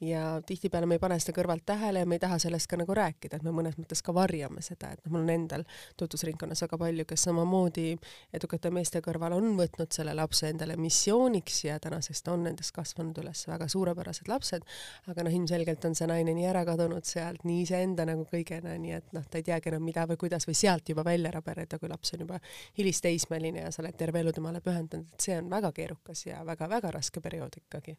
[0.00, 2.94] ja tihtipeale me ei pane seda kõrvalt tähele ja me ei taha sellest ka nagu
[2.94, 5.64] rääkida, et me mõnes mõttes ka varjame seda, et noh, mul on endal
[6.00, 7.86] tutvusringkonnas väga palju, kes samamoodi
[8.34, 13.18] edukate meeste kõrval on võtnud selle lapse endale missiooniks ja tänaseks ta on nendest kasvanud
[13.22, 14.66] üles väga suurepärased lapsed,
[15.10, 18.96] aga noh, ilmselgelt on see naine nii ära kadunud sealt nii iseenda nagu kõigena, nii
[18.98, 21.90] et noh, ta ei teagi enam mida või kuidas või sealt juba välja rabeleda, kui
[21.90, 22.40] laps on juba
[22.78, 26.90] hilisteismeline ja sa oled terve elu temale pühendanud, et see on väga keerukas ja väga-väga
[26.94, 27.96] raske periood ikkagi.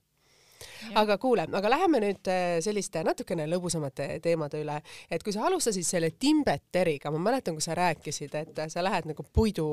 [0.95, 4.77] aga kuule, aga läheme nüüd äh, selliste natukene lõbusamate teemade üle,
[5.11, 9.25] et kui sa alustasid selle Timbeteriga, ma mäletan, kui sa rääkisid, et sa lähed nagu
[9.35, 9.67] puidu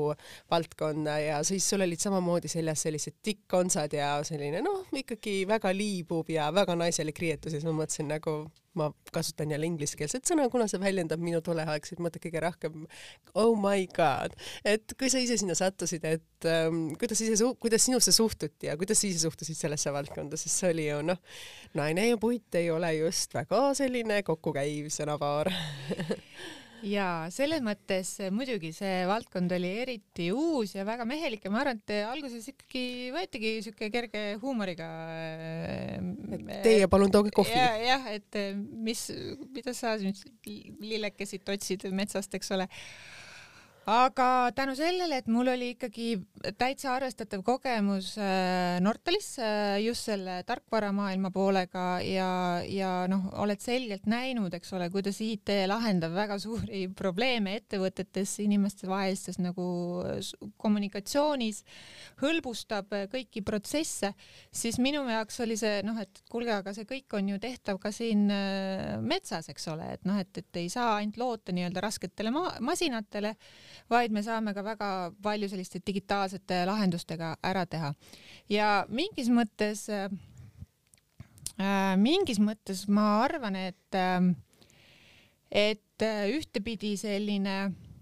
[0.51, 6.29] valdkonda ja siis sul olid samamoodi seljas sellised tikkontsad ja selline noh, ikkagi väga liibuv
[6.35, 8.41] ja väga naiselik riietus ja siis ma mõtlesin nagu
[8.79, 12.87] ma kasutan jälle ingliskeelset sõna, kuna see väljendab minu tolleaegseid mõtteid kõige rohkem.
[13.39, 18.15] Oh my god, et kui sa ise sinna sattusid, et ähm, kuidas ise, kuidas sinusse
[18.15, 21.21] suhtuti ja kuidas sa ise suhtusid sellesse valdkonda, sest see oli ju noh,
[21.77, 25.51] naine ja puit ei ole just väga selline kokkukäiv sõnapaar
[26.87, 31.79] ja selles mõttes muidugi see valdkond oli eriti uus ja väga mehelik ja ma arvan,
[31.81, 34.89] et alguses ikkagi võetigi siuke kerge huumoriga.
[36.65, 37.73] Teie palun tooge kohvi ja,.
[37.81, 39.07] jah, et mis,
[39.55, 40.19] mida sa nüüd
[40.83, 42.69] lillekesid otsid metsast, eks ole
[43.89, 46.15] aga tänu sellele, et mul oli ikkagi
[46.59, 52.27] täitsa arvestatav kogemus äh, Nortalis äh, just selle tarkvaramaailma poolega ja,
[52.63, 59.41] ja noh, oled selgelt näinud, eks ole, kuidas IT lahendab väga suuri probleeme ettevõtetes, inimestevahelistes
[59.43, 59.65] nagu
[60.63, 61.63] kommunikatsioonis,
[62.23, 64.13] hõlbustab kõiki protsesse,
[64.51, 67.91] siis minu jaoks oli see noh, et kuulge, aga see kõik on ju tehtav ka
[67.91, 72.31] siin äh, metsas, eks ole, et noh, et, et ei saa ainult loota nii-öelda rasketele
[72.31, 73.35] ma masinatele
[73.89, 74.89] vaid me saame ka väga
[75.23, 77.93] palju selliste digitaalsete lahendustega ära teha.
[78.49, 80.09] ja mingis mõttes äh,,
[81.97, 84.33] mingis mõttes ma arvan, et äh,,
[85.53, 87.57] et äh, ühtepidi selline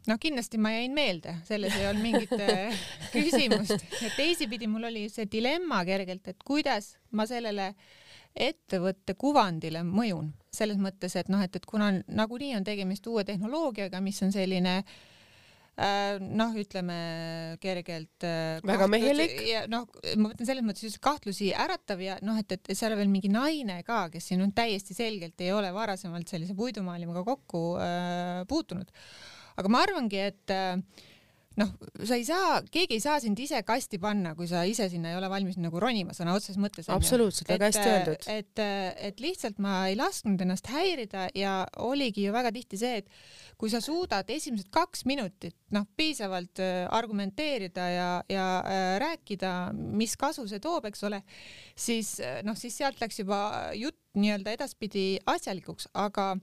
[0.08, 3.84] noh, kindlasti ma jäin meelde, selles ei olnud mingit äh, küsimust
[4.16, 7.74] teisipidi mul oli see dilemma kergelt, et kuidas ma sellele
[8.32, 14.00] ettevõtte kuvandile mõjun, selles mõttes, et noh, et, et kuna nagunii on tegemist uue tehnoloogiaga,
[14.00, 15.11] mis on selline äh, Äh,
[16.22, 16.98] noh, ütleme
[17.64, 19.38] kergelt äh, väga mehelik
[19.72, 23.12] noh, ma mõtlen selles mõttes just kahtlusi äratav ja noh, et, et seal on veel
[23.12, 28.44] mingi naine ka, kes siin on täiesti selgelt ei ole varasemalt sellise puidumaailmaga kokku äh,
[28.50, 28.92] puutunud.
[29.62, 30.76] aga ma arvangi, et äh,
[31.62, 31.72] noh,
[32.04, 35.20] sa ei saa, keegi ei saa sind ise kasti panna, kui sa ise sinna ei
[35.20, 36.90] ole valmis nagu ronima sõna otseses mõttes.
[36.92, 38.28] absoluutselt, väga hästi öeldud.
[38.32, 38.64] et,
[39.12, 43.10] et lihtsalt ma ei lasknud ennast häirida ja oligi ju väga tihti see, et
[43.62, 50.18] kui sa suudad esimesed kaks minutit noh, piisavalt äh, argumenteerida ja, ja äh, rääkida, mis
[50.20, 51.22] kasu see toob, eks ole,
[51.78, 53.42] siis äh, noh, siis sealt läks juba
[53.78, 56.34] jutt nii-öelda edaspidi asjalikuks, aga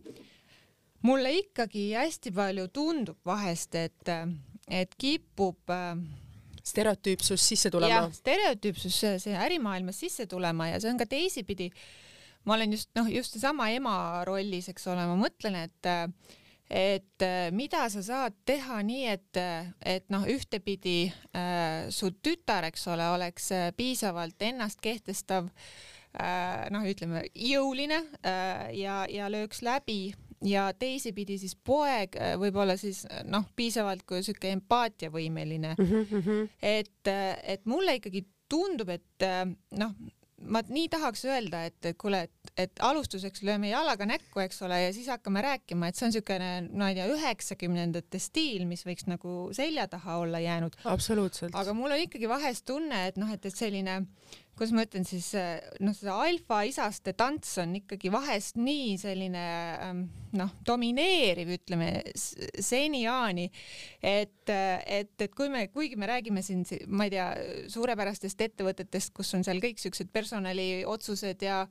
[1.04, 4.14] mulle ikkagi hästi palju tundub vahest, et
[4.70, 5.94] et kipub äh,
[6.68, 8.02] stereotüüpsus sisse tulema.
[8.02, 11.70] jah, stereotüüpsus see ärimaailmas sisse tulema ja see on ka teisipidi.
[12.44, 15.92] ma olen just noh, just seesama ema rollis, eks ole, ma mõtlen, et
[16.68, 17.24] et
[17.56, 19.38] mida sa saad teha nii, et,
[19.88, 27.24] et noh, ühtepidi äh, su tütar, eks ole, oleks piisavalt ennast kehtestav äh,, noh, ütleme
[27.32, 30.12] jõuline äh, ja, ja lööks läbi
[30.44, 36.04] ja teisipidi siis poeg äh, võib-olla siis äh, noh, piisavalt kui sihuke empaatiavõimeline mm.
[36.10, 36.48] -hmm.
[36.62, 39.24] et, äh, et mulle ikkagi tundub, et
[39.76, 39.90] noh,
[40.46, 44.78] ma nii tahaks öelda, et, et kuule, et, et alustuseks lööme jalaga näkku, eks ole,
[44.86, 49.08] ja siis hakkame rääkima, et see on niisugune, ma ei tea, üheksakümnendate stiil, mis võiks
[49.10, 50.78] nagu selja taha olla jäänud.
[50.84, 51.54] absoluutselt.
[51.58, 54.00] aga mul on ikkagi vahest tunne, et noh, et, et selline
[54.58, 55.28] kuidas ma ütlen siis,
[55.84, 59.44] noh, see alfa-isaste tants on ikkagi vahest nii selline
[59.84, 60.02] ähm,
[60.38, 63.46] noh, domineeriv, ütleme seniaani,
[64.02, 67.28] et, et, et kui me, kuigi me räägime siin, ma ei tea,
[67.70, 71.62] suurepärastest ettevõtetest, kus on seal kõik siuksed personaliotsused ja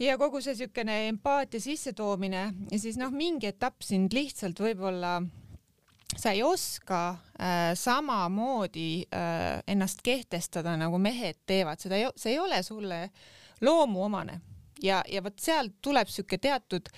[0.00, 5.18] ja kogu see niisugune empaatia sissetoomine ja siis noh, mingi etapp sind lihtsalt võib-olla
[6.16, 12.40] sa ei oska äh, samamoodi äh, ennast kehtestada, nagu mehed teevad, seda ei, see ei
[12.40, 13.04] ole sulle
[13.60, 14.40] loomuomane.
[14.82, 16.88] Ja, ja vot sealt tuleb sihuke teatud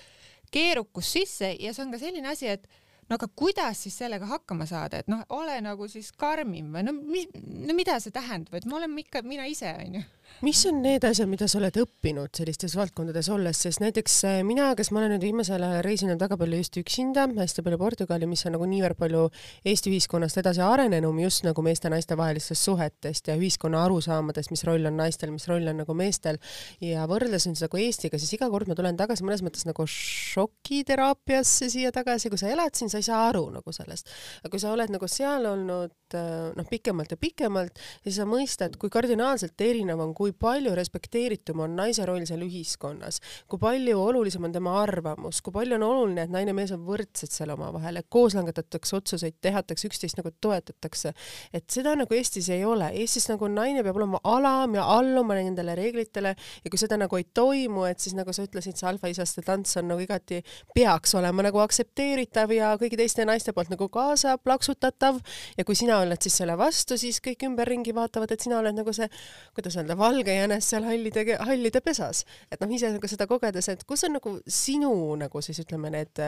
[0.52, 2.68] keerukus sisse ja see on ka selline asi, et
[3.10, 6.94] no aga kuidas siis sellega hakkama saada, et noh, ole nagu siis karmim või no,
[6.96, 7.26] mi,
[7.66, 10.04] no mida see tähendab, et me oleme ikka mina ise onju
[10.42, 14.72] mis on need asjad, mida sa oled õppinud sellistes valdkondades olles, sest näiteks äh, mina,
[14.76, 18.42] kes ma olen nüüd viimasel ajal reisinud väga palju just üksinda, hästi palju Portugali, mis
[18.48, 19.28] on nagu niivõrd palju
[19.70, 24.98] Eesti ühiskonnast edasi arenenum just nagu meeste-naiste vahelistest suhetest ja ühiskonna arusaamadest, mis roll on
[24.98, 26.40] naistel, mis roll on nagu meestel.
[26.82, 31.70] Ja võrdles nüüd nagu Eestiga, siis iga kord ma tulen tagasi mõnes mõttes nagu šokiteraapiasse
[31.72, 34.10] siia tagasi, kui sa elad siin, sa ei saa aru nagu sellest.
[34.42, 38.76] aga kui sa oled nagu seal olnud äh, noh, pikemalt ja pikemalt, siis sa mõistad,
[38.80, 43.18] kui kardinaalselt erinev on kui palju respekteeritum on naise roll seal ühiskonnas,
[43.50, 46.80] kui palju olulisem on tema arvamus, kui palju on oluline, et naine ja mees on
[46.86, 51.12] võrdsed seal omavahel, et koos langetatakse otsuseid, tehatakse üksteist nagu toetatakse.
[51.52, 55.74] et seda nagu Eestis ei ole, Eestis nagu naine peab olema alam ja alluma nendele
[55.76, 56.34] reeglitele
[56.64, 59.90] ja kui seda nagu ei toimu, et siis nagu sa ütlesid, see alfaisaste tants on
[59.92, 60.40] nagu igati,
[60.74, 65.20] peaks olema nagu aktsepteeritav ja kõigi teiste naiste poolt nagu kaasa plaksutatav
[65.58, 68.96] ja kui sina oled siis selle vastu, siis kõik ümberringi vaatavad, et sina oled nagu
[68.96, 69.10] see,
[69.52, 72.24] kuidas öelda, valge jänes seal hallide, hallide pesas.
[72.52, 76.22] et noh, ise nagu seda kogedes, et kus on nagu sinu nagu siis ütleme, need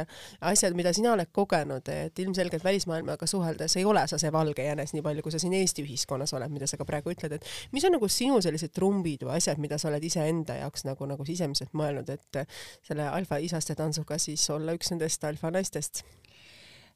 [0.50, 4.94] asjad, mida sina oled kogenud, et ilmselgelt välismaailmaga suheldes ei ole sa see valge jänes
[4.96, 7.84] nii palju, kui sa siin Eesti ühiskonnas oled, mida sa ka praegu ütled, et mis
[7.88, 11.74] on nagu sinu sellised trumbid või asjad, mida sa oled iseenda jaoks nagu, nagu sisemiselt
[11.76, 12.42] mõelnud, et
[12.86, 16.04] selle alfa isaste tantsuga siis olla üks nendest alfa naistest?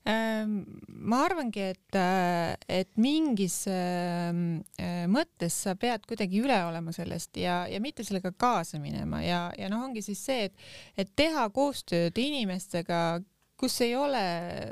[0.08, 6.94] Ehm, ma arvangi, et, äh, et mingis ähm, äh, mõttes sa pead kuidagi üle olema
[6.96, 10.64] sellest ja, ja mitte sellega kaasa minema ja, ja noh, ongi siis see, et,
[10.96, 13.20] et teha koostööd inimestega,
[13.60, 14.24] kus ei ole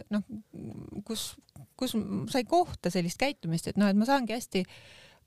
[0.09, 0.25] noh,
[1.05, 1.35] kus,
[1.77, 1.93] kus
[2.33, 4.65] sa ei kohta sellist käitumist, et noh, et ma saangi hästi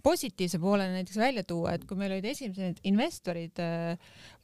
[0.02, 3.62] positiivse poole näiteks välja tuua, et kui meil olid esimesed investorid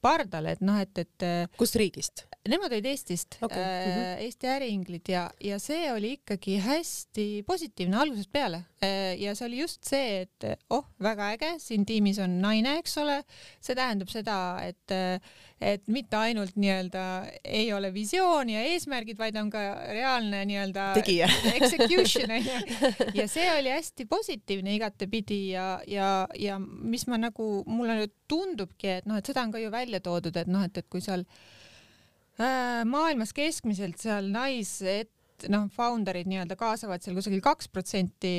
[0.07, 1.27] äh, pardal, et noh, et, et.
[1.59, 2.25] kust riigist?
[2.47, 4.23] Nemad olid Eestist okay., äh, mm -hmm.
[4.25, 9.19] Eesti äriinglid ja, ja see oli ikkagi hästi positiivne algusest peale äh,.
[9.21, 13.23] ja see oli just see, et oh, väga äge, siin tiimis on naine, eks ole.
[13.61, 15.21] see tähendab seda, et,
[15.61, 17.03] et mitte ainult nii-öelda
[17.43, 19.59] ei ole visioon ja eesmärgid, vaid on ka
[19.91, 20.93] reaalne nii-öelda
[21.59, 22.77] execution onju.
[23.19, 28.87] ja see oli hästi positiivne igatepidi ja, ja, ja mis ma nagu, mulle nüüd tundubki,
[28.99, 31.25] et noh, et seda on ka ju välja toodud, et noh, et, et kui seal
[32.37, 35.09] Äh, maailmas keskmiselt seal naised
[35.49, 38.33] noh, founder'id nii-öelda kaasavad seal kusagil kaks protsenti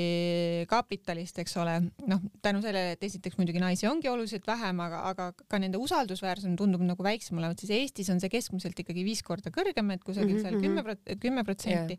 [0.70, 1.74] kapitalist, eks ole,
[2.10, 6.54] noh, tänu sellele, et esiteks muidugi naisi ongi oluliselt vähem, aga, aga ka nende usaldusväärsus
[6.58, 10.36] tundub nagu väiksem olevat, siis Eestis on see keskmiselt ikkagi viis korda kõrgem, et kusagil
[10.36, 11.98] mhm, seal kümme prot-, kümme protsenti.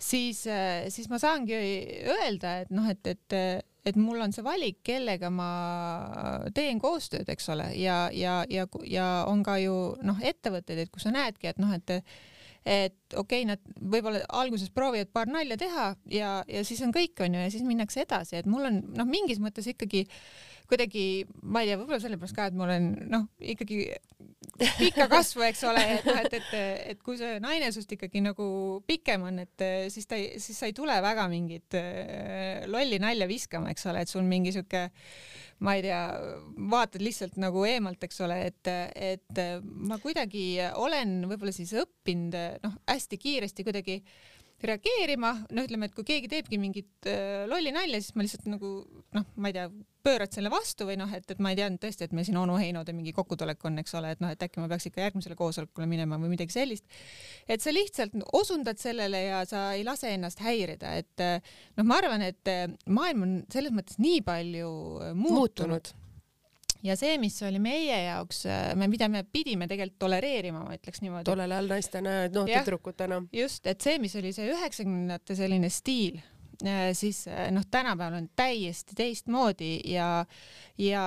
[0.00, 1.58] Siis, äh, siis ma saangi
[2.10, 3.38] öelda, et noh, et, et,
[3.86, 5.50] et mul on see valik, kellega ma
[6.56, 11.08] teen koostööd, eks ole, ja, ja, ja, ja on ka ju noh, ettevõtteid, et kus
[11.08, 12.00] sa näedki, et noh, et
[12.60, 17.16] et okei okay,, nad võib-olla alguses proovivad paar nalja teha ja, ja siis on kõik,
[17.24, 20.04] onju, ja siis minnakse edasi, et mul on noh, mingis mõttes ikkagi
[20.70, 21.04] kuidagi,
[21.42, 23.82] ma ei tea, võib-olla sellepärast ka, et ma olen noh, ikkagi
[24.78, 26.54] pikka kasvu, eks ole, et noh, et, et,
[26.92, 28.46] et kui see naine sinust ikkagi nagu
[28.88, 33.72] pikem on, et siis ta siis sa ei tule väga mingit äh, lolli nalja viskama,
[33.74, 34.88] eks ole, et sul mingi sihuke
[35.64, 36.00] ma ei tea,
[36.72, 40.44] vaatad lihtsalt nagu eemalt, eks ole, et, et ma kuidagi
[40.80, 44.00] olen võib-olla siis õppinud noh, hästi kiiresti kuidagi
[44.64, 48.72] reageerima, no ütleme, et kui keegi teebki mingit äh, lolli nalja, siis ma lihtsalt nagu
[49.16, 49.68] noh, ma ei tea,
[50.04, 52.56] pöörad selle vastu või noh, et, et ma ei teadnud tõesti, et meil siin onu
[52.60, 55.88] Heinode mingi kokkutulek on, eks ole, et noh, et äkki ma peaks ikka järgmisele koosolekule
[55.90, 56.86] minema või midagi sellist.
[57.48, 62.24] et sa lihtsalt osundad sellele ja sa ei lase ennast häirida, et noh, ma arvan,
[62.26, 62.54] et
[62.86, 64.70] maailm on selles mõttes nii palju
[65.14, 65.94] muutunud, muutunud
[66.86, 68.44] ja see, mis oli meie jaoks,
[68.78, 71.28] me, mida me pidime tegelikult tolereerima, ma ütleks niimoodi.
[71.28, 73.22] tollel ajal naistena, noh tüdrukutena.
[73.36, 76.20] just, et see, mis oli see üheksakümnendate selline stiil
[76.96, 80.24] siis noh, tänapäeval on täiesti teistmoodi ja,
[80.78, 81.04] ja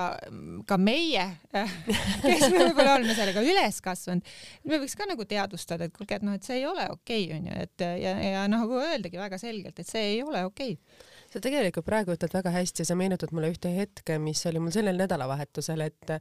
[0.66, 1.26] ka meie,
[2.24, 4.34] kes me võib-olla oleme sellega üles kasvanud,
[4.68, 7.38] me võiks ka nagu teadvustada, et kuulge, et noh, et see ei ole okei okay,,
[7.38, 10.78] onju, et ja, ja noh, nagu öeldagi väga selgelt, et see ei ole okei.
[10.78, 14.62] okay sa tegelikult praegu ütled väga hästi ja sa meenutad mulle ühte hetke, mis oli
[14.62, 16.12] mul sellel nädalavahetusel, et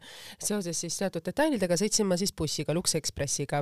[0.42, 3.62] seoses siis teatud detailidega sõitsin ma siis bussiga, Lux Expressiga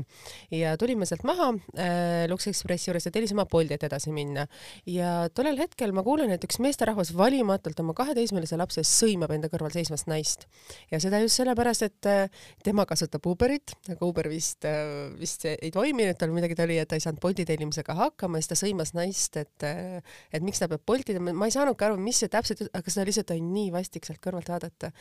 [0.53, 4.45] ja tulime sealt maha äh, Lux Expressi juures ja tellisime Bolti, et edasi minna.
[4.87, 9.73] ja tollel hetkel ma kuulen, et üks meesterahvas valimatult oma kaheteismelise lapse sõimab enda kõrval
[9.75, 10.47] seisvast naist
[10.91, 15.71] ja seda just sellepärast, et äh, tema kasutab Uberit, aga Uber vist äh,, vist ei
[15.73, 18.95] toiminud, tal midagi oli, et ta ei saanud Bolti tellimisega hakkama ja siis ta sõimas
[18.95, 19.99] naist, et, äh,
[20.31, 23.33] et miks ta peab Bolti ma ei saanudki aru, mis see täpselt, aga seda lihtsalt
[23.33, 24.91] oli nii vastik sealt kõrvalt vaadata.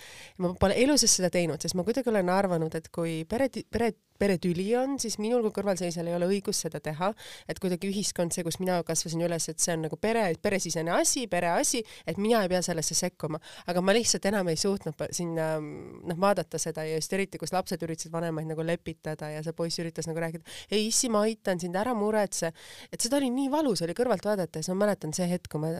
[0.40, 3.92] ma pole elu sees seda teinud, sest ma kuidagi olen arvanud, et kui pere, pere
[4.20, 7.10] peretüli on, siis minul kui kõrvalseisjal ei ole õigust seda teha,
[7.48, 11.24] et kuidagi ühiskond, see, kus mina kasvasin üles, et see on nagu pere, peresisene asi,
[11.30, 16.18] pereasi, et mina ei pea sellesse sekkuma, aga ma lihtsalt enam ei suutnud sinna noh,
[16.20, 20.08] vaadata seda ja just eriti, kus lapsed üritasid vanemaid nagu lepitada ja see poiss üritas
[20.10, 22.52] nagu rääkida, ei issi, ma aitan sind, ära muretse,
[22.92, 25.64] et seda oli nii valus oli kõrvalt vaadata ja siis ma mäletan see hetk, kui
[25.64, 25.72] ma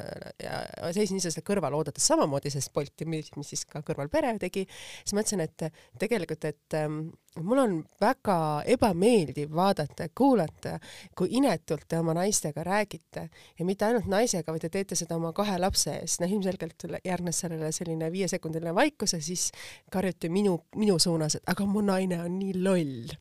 [0.94, 4.66] seisin ise seda kõrval oodates samamoodi sellest Bolti, mis siis ka kõrval pere tegi,
[5.03, 5.66] siis mõtlesin, et
[5.98, 7.03] tegelikult, et ähm,
[7.42, 10.76] mul on väga ebameeldiv vaadata ja kuulata,
[11.16, 13.28] kui inetult te oma naistega räägite
[13.59, 16.18] ja mitte ainult naisega, vaid te teete seda oma kahe lapse ees.
[16.20, 19.51] noh, ilmselgelt järgnes sellele selline viiesekundiline vaikus ja siis
[19.90, 23.18] karjuti minu, minu suunas, et aga mu naine on nii loll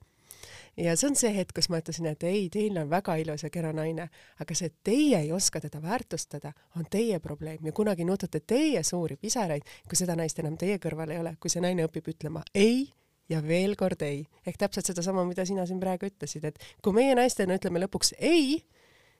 [0.79, 3.51] ja see on see hetk, kus ma ütlesin, et ei, teil on väga ilus ja
[3.53, 4.07] kena naine,
[4.39, 8.83] aga see, et teie ei oska teda väärtustada, on teie probleem ja kunagi nutate teie
[8.83, 12.43] suuri pisaraid, kui seda naist enam teie kõrval ei ole, kui see naine õpib ütlema
[12.55, 12.87] ei
[13.29, 14.25] ja veel kord ei.
[14.47, 18.61] ehk täpselt sedasama, mida sina siin praegu ütlesid, et kui meie naistena ütleme lõpuks ei,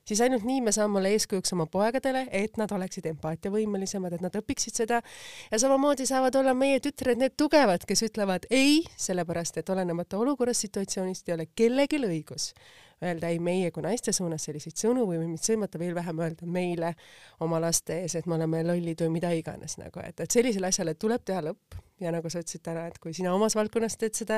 [0.09, 4.35] siis ainult nii me saame olla eeskujuks oma poegadele, et nad oleksid empaatiavõimelisemad, et nad
[4.41, 5.03] õpiksid seda.
[5.51, 10.65] Ja samamoodi saavad olla meie tütred need tugevad, kes ütlevad ei, sellepärast et olenemata olukorrast,
[10.65, 12.53] situatsioonist ei ole kellelgi õigus
[13.03, 16.93] öelda ei meie kui naiste suunas selliseid sõnu või mind sõimata, veel vähem öelda meile
[17.43, 20.95] oma laste ees, et me oleme lollid või mida iganes nagu, et, et sellisele asjale
[20.99, 21.79] tuleb teha lõpp.
[21.99, 24.37] Ja nagu sa ütlesid täna, et kui sina omas valdkonnas teed seda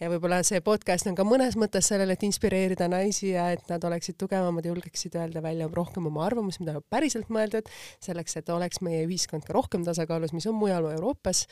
[0.00, 3.84] ja võib-olla see podcast on ka mõnes mõttes sellele, et inspireerida naisi ja et nad
[3.84, 7.68] oleksid tugevamad julgeksid öelda välja rohkem oma arvamust, mida nad päriselt mõeldud,
[8.00, 11.44] selleks, et oleks meie ühiskond ka rohkem tasakaalus, mis on mujal Euroopas,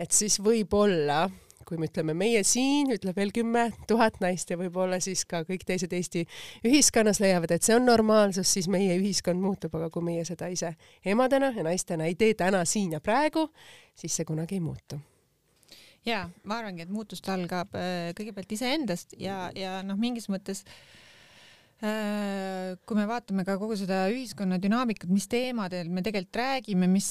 [0.00, 1.26] et siis võib-olla
[1.68, 5.66] kui me ütleme meie siin, ütleb veel kümme tuhat naist ja võib-olla siis ka kõik
[5.68, 6.24] teised Eesti
[6.66, 10.74] ühiskonnas leiavad, et see on normaalsus, siis meie ühiskond muutub, aga kui meie seda ise
[11.04, 13.48] emadena ja naistena ei tee täna, siin ja praegu,
[13.94, 15.00] siis see kunagi ei muutu.
[16.04, 21.03] Ja ma arvangi, et muutust algab äh, kõigepealt iseendast ja, ja noh, mingis mõttes Äh,
[21.84, 27.08] kui me vaatame ka kogu seda ühiskonna dünaamikat, mis teemadel me tegelikult räägime, mis,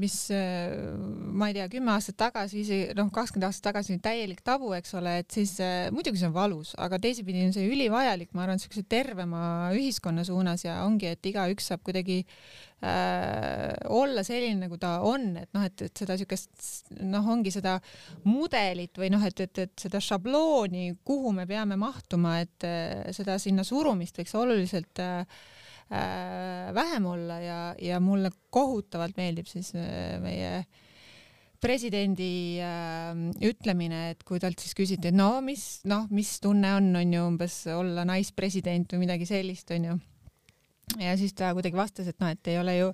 [0.00, 4.92] mis ma ei tea, kümme aastat tagasi, isegi noh, kakskümmend aastat tagasi täielik tabu, eks
[5.00, 5.54] ole, et siis
[5.94, 9.44] muidugi see on valus, aga teisipidi on see ülivajalik, ma arvan, niisuguse tervema
[9.76, 12.22] ühiskonna suunas ja ongi, et igaüks saab kuidagi
[12.82, 17.76] äh, olla selline, nagu ta on, et noh, et, et seda siukest noh, ongi seda
[18.26, 23.38] mudelit või noh, et, et, et seda šablooni, kuhu me peame mahtuma, et äh, seda
[23.42, 25.22] sinna surumist võiks oluliselt äh,
[25.92, 30.64] äh, vähem olla ja, ja mulle kohutavalt meeldib siis äh, meie
[31.62, 33.12] presidendi äh,
[33.46, 37.26] ütlemine, et kui talt siis küsiti, et no mis, noh, mis tunne on, on ju
[37.28, 40.00] umbes olla naispresident või midagi sellist, on ju
[41.00, 42.90] ja siis ta kuidagi vastas, et noh, et ei ole ju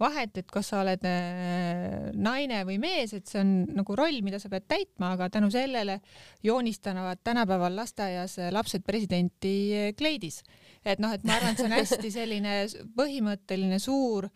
[0.00, 4.40] vahet, et kas sa oled äh, naine või mees, et see on nagu roll, mida
[4.42, 6.00] sa pead täitma, aga tänu sellele
[6.46, 10.42] joonistavad tänapäeval lasteaias lapsed presidenti kleidis.
[10.84, 12.56] et noh, et ma arvan, et see on hästi selline
[12.96, 14.30] põhimõtteline suur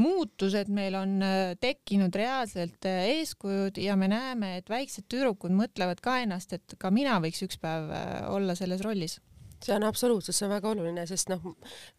[0.00, 5.52] muutus, et meil on äh, tekkinud reaalselt äh, eeskujud ja me näeme, et väiksed tüdrukud
[5.56, 7.90] mõtlevad ka ennast, et ka mina võiks üks päev
[8.32, 9.18] olla selles rollis
[9.62, 11.42] see on absoluutselt, see on väga oluline, sest noh,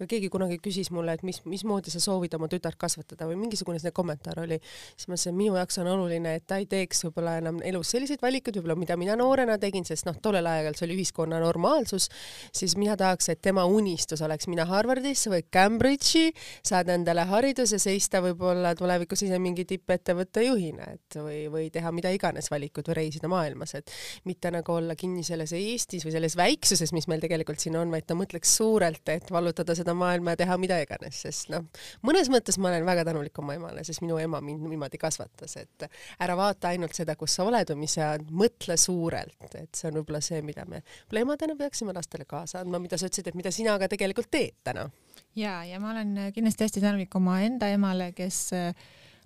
[0.10, 3.96] keegi kunagi küsis mulle, et mis, mismoodi sa soovid oma tütart kasvatada või mingisugune selline
[3.96, 4.60] kommentaar oli,
[4.96, 8.22] siis ma ütlesin, minu jaoks on oluline, et ta ei teeks võib-olla enam elus selliseid
[8.24, 12.10] valikuid, võib-olla mida mina noorena tegin, sest noh, tollel ajal see oli ühiskonna normaalsus,
[12.56, 16.34] siis mina tahaks, et tema unistus oleks minna Harvardisse või Cambridge'i,
[16.66, 22.12] saada endale hariduse, seista võib-olla tulevikus ise mingi tippettevõtte juhina, et või, või teha mida
[22.14, 23.92] iganes valikud või reisida maailmas, et
[24.30, 27.92] mitte nagu olla kinni selles Eestis või selles väiksuses, mis meil tegelikult tegelikult siin on,
[27.94, 31.66] vaid ta mõtleks suurelt, et vallutada seda maailma ja teha mida iganes, sest noh,
[32.06, 35.88] mõnes mõttes ma olen väga tänulik oma emale, sest minu ema mind niimoodi kasvatas, et
[36.20, 39.90] ära vaata ainult seda, kus sa oled või mis sa oled, mõtle suurelt, et see
[39.90, 43.38] on võib-olla see, mida me võib-olla emadena peaksime lastele kaasa andma, mida sa ütlesid, et
[43.38, 44.90] mida sina ka tegelikult teed täna.
[45.36, 48.50] ja, ja ma olen kindlasti hästi tänulik omaenda emale, kes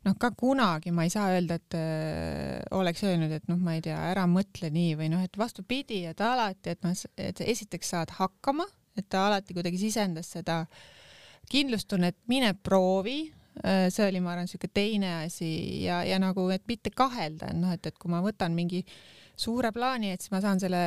[0.08, 3.84] noh, ka kunagi ma ei saa öelda, et öö, oleks öelnud, et noh, ma ei
[3.86, 8.14] tea, ära mõtle nii või noh, et vastupidi, et alati, et noh, et esiteks saad
[8.18, 10.64] hakkama, et ta alati kuidagi sisendas seda
[11.52, 13.20] kindlustunnet, mine proovi,
[13.58, 15.48] see oli, ma arvan, niisugune teine asi
[15.86, 18.84] ja, ja nagu, et mitte kahelda, et noh, et, et kui ma võtan mingi
[19.38, 20.82] suure plaani, et siis ma saan selle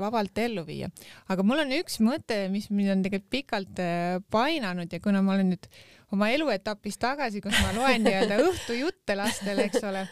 [0.00, 0.88] vabalt ellu viia.
[1.32, 3.84] aga mul on üks mõte, mis mind on tegelikult pikalt
[4.32, 5.68] painanud ja kuna ma olen nüüd
[6.14, 10.06] oma eluetapis tagasi, kus ma loen nii-öelda õhtujutte lastele, eks ole,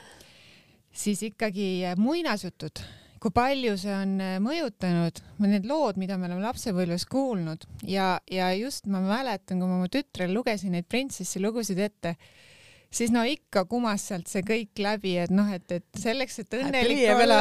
[0.94, 2.82] siis ikkagi muinasjutud,
[3.22, 7.64] kui palju see on mõjutanud, need lood, mida me oleme lapsepõlves kuulnud.
[7.88, 12.16] Ja, ja just ma mäletan, kui ma oma tütrele lugesin neid printsessi lugusid ette
[12.94, 17.02] siis no ikka kumas sealt see kõik läbi, et noh, et, et selleks, et õnnelik
[17.10, 17.38] olla.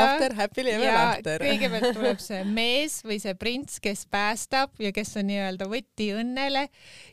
[0.73, 6.09] ja kõigepealt tuleb see mees või see prints, kes päästab ja kes on nii-öelda võti
[6.17, 6.65] õnnele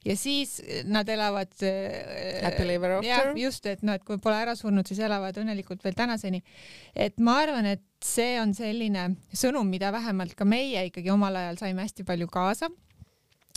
[0.07, 1.53] ja siis nad elavad.
[1.67, 3.33] Äh, Happily ever after.
[3.39, 6.43] just, et noh, et kui pole ära surnud, siis elavad õnnelikult veel tänaseni.
[6.95, 11.61] et ma arvan, et see on selline sõnum, mida vähemalt ka meie ikkagi omal ajal
[11.61, 12.71] saime hästi palju kaasa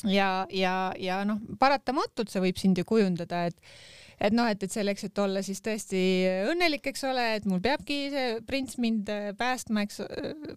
[0.09, 4.71] ja, ja, ja noh, paratamatult see võib sind ju kujundada, et et noh, et, et
[4.71, 6.03] selleks, et olla siis tõesti
[6.51, 10.01] õnnelik, eks ole, et mul peabki see prints mind äh, päästma, eks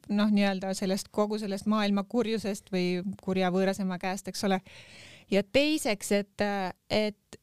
[0.08, 4.60] noh, nii-öelda sellest kogu sellest maailma kurjusest või kurja võõrasema käest, eks ole.
[5.30, 7.40] ja teiseks, et, äh, et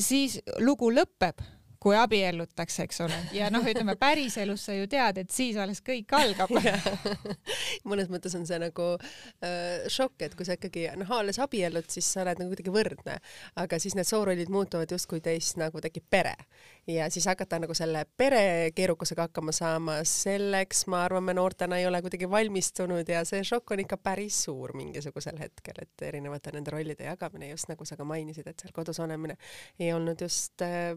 [0.00, 1.44] siis lugu lõpeb
[1.82, 6.10] kui abiellutakse, eks ole, ja noh, ütleme päriselus sa ju tead, et siis alles kõik
[6.18, 6.50] algab.
[7.90, 12.08] Mõnes mõttes on see nagu äh, šokk, et kui sa ikkagi noh, alles abiellud, siis
[12.10, 13.18] sa oled nagu kuidagi võrdne,
[13.62, 16.34] aga siis need soorollid muutuvad justkui teist nagu tekib pere
[16.88, 21.86] ja siis hakata nagu selle pere keerukusega hakkama saama, selleks ma arvan, me noortena ei
[21.86, 26.72] ole kuidagi valmistunud ja see šokk on ikka päris suur mingisugusel hetkel, et erinevate nende
[26.72, 29.36] rollide jagamine, just nagu sa ka mainisid, et seal kodus olemine
[29.78, 30.96] ei olnud just äh,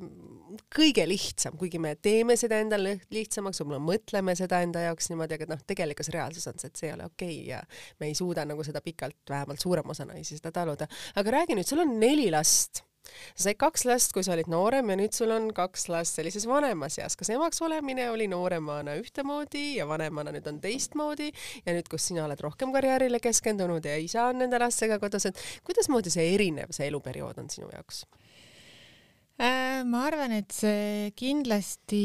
[0.76, 5.50] kõige lihtsam, kuigi me teeme seda endale lihtsamaks, võib-olla mõtleme seda enda jaoks niimoodi, aga
[5.52, 7.60] noh, tegelikus reaalsus on see, et see ei ole okei okay ja
[8.00, 10.88] me ei suuda nagu seda pikalt, vähemalt suurem osa naisi seda taluda.
[11.16, 12.86] aga räägi nüüd, sul on neli last
[13.36, 16.48] sa said kaks last, kui sa olid noorem ja nüüd sul on kaks last sellises
[16.50, 17.18] vanemas eas.
[17.20, 21.32] kas emaks olemine oli nooremana ühtemoodi ja vanemana nüüd on teistmoodi
[21.66, 25.46] ja nüüd, kus sina oled rohkem karjäärile keskendunud ja isa on nende lastega kodus, et
[25.68, 28.06] kuidasmoodi see erinev, see eluperiood on sinu jaoks?
[29.42, 32.02] Äh, ma arvan, et see kindlasti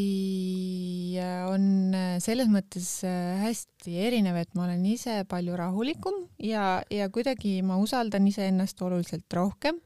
[1.21, 7.11] äh, on äh, selles mõttes hästi erinev, et ma olen ise palju rahulikum ja, ja
[7.13, 9.83] kuidagi ma usaldan iseennast oluliselt rohkem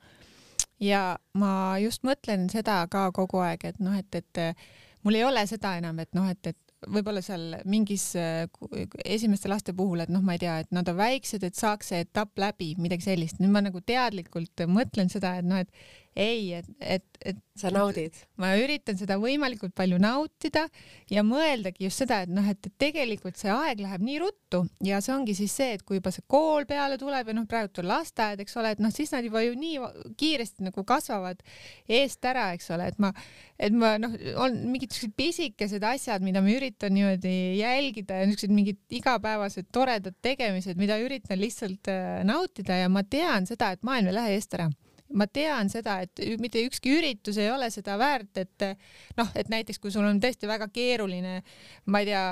[0.81, 1.05] ja
[1.39, 1.53] ma
[1.83, 4.43] just mõtlen seda ka kogu aeg, et noh, et, et
[5.05, 6.59] mul ei ole seda enam, et noh, et, et
[6.89, 8.07] võib-olla seal mingis
[9.05, 12.05] esimeste laste puhul, et noh, ma ei tea, et nad on väiksed, et saaks see
[12.07, 13.41] etapp läbi, midagi sellist.
[13.41, 15.69] nüüd ma nagu teadlikult mõtlen seda, et noh, et
[16.19, 18.17] ei, et, et, et sa naudid?
[18.41, 20.65] ma üritan seda võimalikult palju nautida
[21.13, 25.15] ja mõeldagi just seda, et noh, et tegelikult see aeg läheb nii ruttu ja see
[25.15, 28.43] ongi siis see, et kui juba see kool peale tuleb ja noh, praegu on lasteaed,
[28.43, 31.45] eks ole, et noh, siis nad juba ju nii kiiresti nagu kasvavad
[31.87, 33.13] eest ära, eks ole, et ma,
[33.61, 38.57] et ma noh, on mingid siuksed pisikesed asjad, mida ma üritan niimoodi jälgida ja niisugused
[38.57, 44.11] mingid igapäevased toredad tegemised, mida üritan lihtsalt äh, nautida ja ma tean seda, et maailm
[44.11, 44.71] ei lähe eest ära
[45.17, 48.65] ma tean seda, et mitte ükski üritus ei ole seda väärt, et
[49.19, 51.41] noh, et näiteks kui sul on tõesti väga keeruline,
[51.91, 52.23] ma ei tea.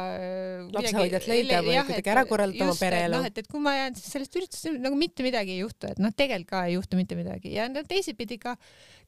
[0.76, 3.16] lapsehoidjat leida või kuidagi ära korraldada oma pereelu.
[3.18, 6.14] noh, et, et kui ma jään sellest üritusest nagu mitte midagi ei juhtu, et noh,
[6.14, 8.54] tegelikult ka ei juhtu mitte midagi ja no teisipidi ka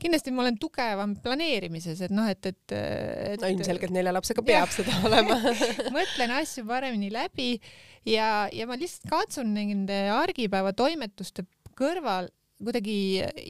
[0.00, 3.38] kindlasti ma olen tugevam planeerimises, et noh, et, et, et.
[3.40, 4.74] no ilmselgelt nelja lapsega peab ja.
[4.80, 5.38] seda olema
[5.96, 7.52] mõtlen asju paremini läbi
[8.08, 11.46] ja, ja ma lihtsalt katsun nende argipäeva toimetuste
[11.78, 12.28] kõrval
[12.60, 12.94] kuidagi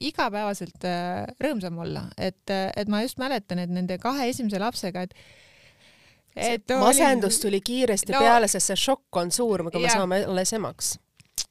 [0.06, 5.16] igapäevaselt äh, rõõmsam olla, et, et ma just mäletan, et nende kahe esimese lapsega, et
[6.36, 10.52] et masendus tuli kiiresti no, peale, sest see šokk on suur, kui me saame alles
[10.56, 10.94] emaks.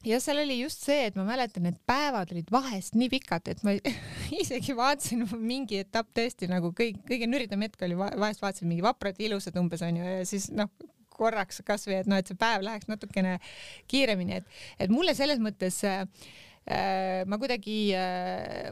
[0.06, 3.60] Ja seal oli just see, et ma mäletan, et päevad olid vahest nii pikad, et
[3.66, 3.74] ma
[4.42, 9.20] isegi vaatasin mingi etapp tõesti nagu kõik, kõige nüridam hetk oli vahest vaatasin mingi vaprad
[9.20, 10.72] ilusad umbes onju ja siis noh,
[11.20, 13.36] korraks kasvõi, et noh, et see päev läheks natukene
[13.92, 16.40] kiiremini, et, et mulle selles mõttes äh, äh,
[17.26, 18.70] ma kuidagi äh,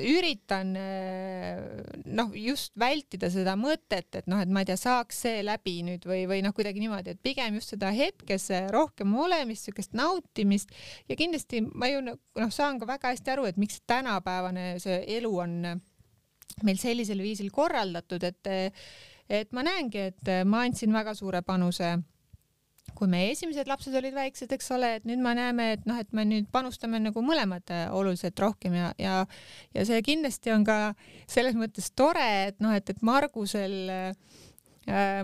[0.00, 1.60] üritan äh,
[2.04, 6.04] noh, just vältida seda mõtet, et noh, et ma ei tea, saaks see läbi nüüd
[6.08, 10.74] või, või noh, kuidagi niimoodi, et pigem just seda hetkes rohkem olemist, siukest nautimist.
[11.08, 12.20] Ja kindlasti ma ju noh,
[12.52, 15.56] saan ka väga hästi aru, et miks tänapäevane see elu on
[16.66, 18.54] meil sellisel viisil korraldatud, et
[19.30, 21.94] et ma näengi, et ma andsin väga suure panuse
[22.96, 26.10] kui meie esimesed lapsed olid väiksed, eks ole, et nüüd me näeme, et noh, et
[26.16, 29.16] me nüüd panustame nagu mõlemad äh, oluliselt rohkem ja, ja
[29.74, 30.78] ja see kindlasti on ka
[31.30, 34.38] selles mõttes tore, et noh, et, et Margusel äh,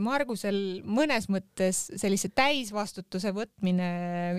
[0.05, 3.87] Margusel mõnes mõttes sellise täisvastutuse võtmine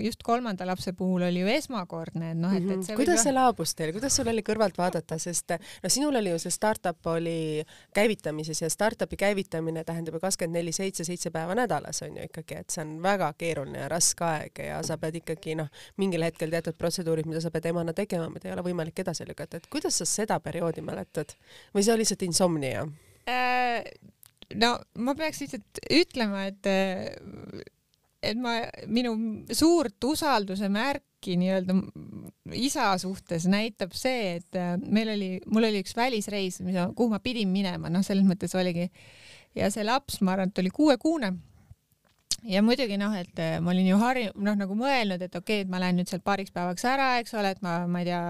[0.04, 3.74] just kolmanda lapse puhul oli ju esmakordne, et noh, et, et see kuidas see laabus
[3.74, 7.64] teil, kuidas sul oli kõrvalt vaadata, sest no sinul oli ju see startup oli
[7.98, 12.60] käivitamises ja startup'i käivitamine tähendab ju kakskümmend neli seitse, seitse päeva nädalas on ju ikkagi,
[12.62, 16.54] et see on väga keeruline ja raske aeg ja sa pead ikkagi noh, mingil hetkel
[16.54, 19.98] teatud protseduurid, mida sa pead emana tegema, mida ei ole võimalik edasi lükata, et kuidas
[19.98, 21.34] sa seda perioodi mäletad?
[21.74, 22.86] Või see oli lihtsalt insomnia?
[23.28, 23.82] Äh,?
[24.56, 26.68] No ma peaks lihtsalt ütlema, et
[28.22, 28.58] et ma,
[28.90, 29.12] minu
[29.54, 31.76] suurt usalduse märki nii-öelda
[32.58, 37.50] isa suhtes näitab see, et meil oli, mul oli üks välisreis, mida, kuhu ma pidin
[37.52, 38.88] minema, noh, selles mõttes oligi
[39.58, 41.32] ja see laps, ma arvan, et oli kuuekuune.
[42.46, 45.70] Ja muidugi noh, et ma olin ju harju-, noh nagu mõelnud, et okei okay,, et
[45.70, 48.20] ma lähen nüüd sealt paariks päevaks ära, eks ole, et ma, ma ei tea,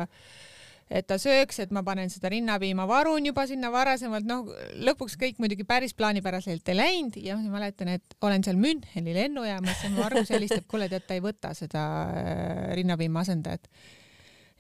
[0.89, 4.49] et ta sööks, et ma panen seda rinnapiima, varun juba sinna varasemalt, noh,
[4.89, 9.85] lõpuks kõik muidugi päris plaanipäraselt ei läinud ja ma mäletan, et olen seal Müncheni lennujaamas
[9.85, 13.69] ja Margus helistab, kuule, tead, ta ei võta seda äh, rinnapiima asendajat.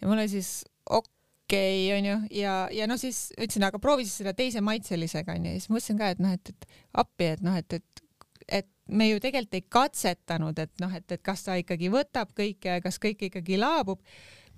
[0.00, 1.08] ja mul oli siis okei
[1.48, 5.62] okay,, onju, ja, ja noh, siis ütlesin, aga proovi siis seda teise maitselisega, onju, ja
[5.62, 8.04] siis mõtlesin ka, et noh, et, et appi, et noh, et, et
[8.48, 12.78] et me ju tegelikult ei katsetanud, et noh, et, et kas ta ikkagi võtab kõike,
[12.80, 14.00] kas kõik ikkagi laabub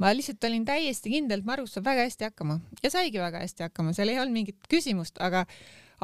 [0.00, 2.58] ma lihtsalt olin täiesti kindel, et Margus saab väga hästi hakkama.
[2.84, 5.44] Ja saigi väga hästi hakkama, seal ei olnud mingit küsimust, aga,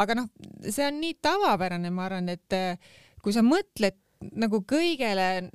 [0.03, 0.30] aga noh,
[0.68, 2.76] see on nii tavapärane, ma arvan, et eh,
[3.24, 3.97] kui sa mõtled
[4.36, 5.49] nagu kõigele,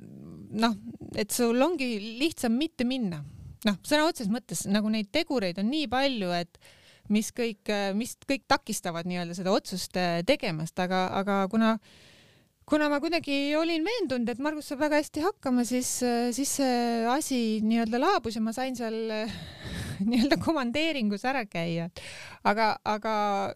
[0.58, 0.76] noh,
[1.18, 3.22] et sul ongi lihtsam mitte minna,
[3.66, 6.58] noh, sõna otseses mõttes nagu neid tegureid on nii palju, et
[7.12, 11.76] mis kõik, mis kõik takistavad nii-öelda seda otsust eh, tegemast, aga, aga kuna
[12.68, 15.90] kuna ma kuidagi olin veendunud, et Margus saab väga hästi hakkama, siis,
[16.36, 18.98] siis see asi nii-öelda laabus ja ma sain seal
[20.10, 21.88] nii-öelda komandeeringus ära käia.
[22.48, 23.14] aga, aga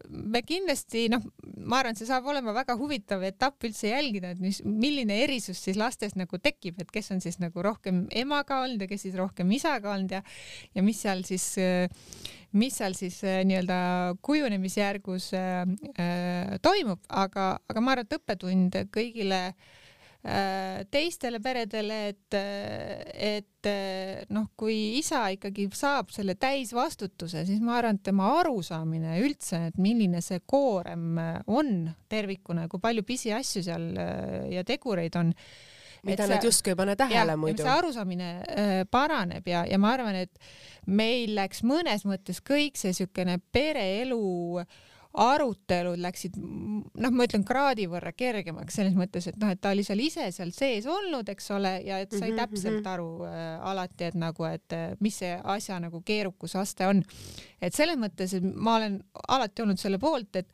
[0.09, 1.23] me kindlasti noh,
[1.57, 5.79] ma arvan, see saab olema väga huvitav etapp üldse jälgida, et mis, milline erisus siis
[5.79, 9.51] lastes nagu tekib, et kes on siis nagu rohkem emaga olnud ja kes siis rohkem
[9.57, 10.23] isaga olnud ja
[10.75, 11.53] ja mis seal siis
[12.57, 13.79] mis seal siis äh, nii-öelda
[14.25, 15.65] kujunemisjärgus äh,
[15.99, 19.75] äh, toimub, aga, aga ma arvan, et õppetund kõigile äh,
[20.91, 22.35] teistele peredele, et,
[23.15, 23.69] et
[24.33, 29.79] noh, kui isa ikkagi saab selle täisvastutuse, siis ma arvan, et tema arusaamine üldse, et
[29.79, 31.15] milline see koorem
[31.47, 31.71] on
[32.09, 33.87] tervikuna ja kui palju pisiasju seal
[34.51, 35.31] ja tegureid on
[36.05, 37.63] mida see, nad justkui ei pane tähele ja, muidu.
[37.63, 40.39] see arusaamine äh, paraneb ja, ja ma arvan, et
[40.87, 44.63] meil läks mõnes mõttes kõik see siukene pereelu
[45.17, 49.85] arutelud läksid, noh, ma ütlen kraadi võrra kergemaks selles mõttes, et noh, et ta oli
[49.85, 52.41] seal ise seal sees olnud, eks ole, ja et sai mm -hmm.
[52.43, 52.87] täpselt mhm.
[52.93, 57.03] aru äh, alati, et nagu, et äh, mis see asja nagu keerukusaste on.
[57.61, 60.51] et selles mõttes, et ma olen alati olnud selle poolt, et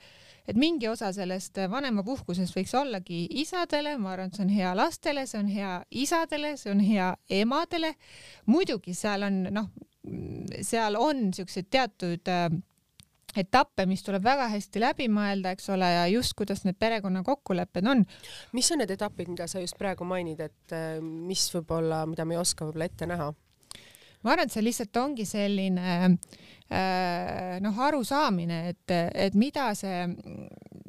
[0.47, 5.26] et mingi osa sellest vanemapuhkusest võiks ollagi isadele, ma arvan, et see on hea lastele,
[5.26, 7.93] see on hea isadele, see on hea emadele.
[8.45, 9.70] muidugi seal on noh,
[10.61, 12.49] seal on siukseid teatud äh,
[13.38, 17.88] etappe, mis tuleb väga hästi läbi mõelda, eks ole, ja just kuidas need perekonna kokkulepped
[17.89, 18.05] on.
[18.53, 22.38] mis on need etapid, mida sa just praegu mainid, et äh, mis võib-olla, mida me
[22.38, 23.31] ei oska võib-olla ette näha?
[24.23, 25.95] ma arvan, et see lihtsalt ongi selline
[26.71, 28.93] äh, noh, arusaamine, et,
[29.27, 30.05] et mida see,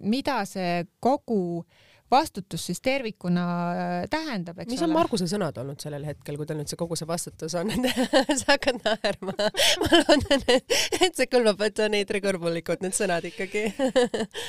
[0.05, 3.45] mida see kogu äh, vastutus siis tervikuna
[3.75, 4.99] äh, tähendab, eks mis on ole.
[4.99, 7.73] Marguse sõnad olnud sellel hetkel, kui tal nüüd see kogu see vastutus on?
[8.41, 9.35] Sa hakkad naerma.
[9.83, 13.67] ma loodan, et see kõlbab, et on eetrikõrbulikud need sõnad ikkagi.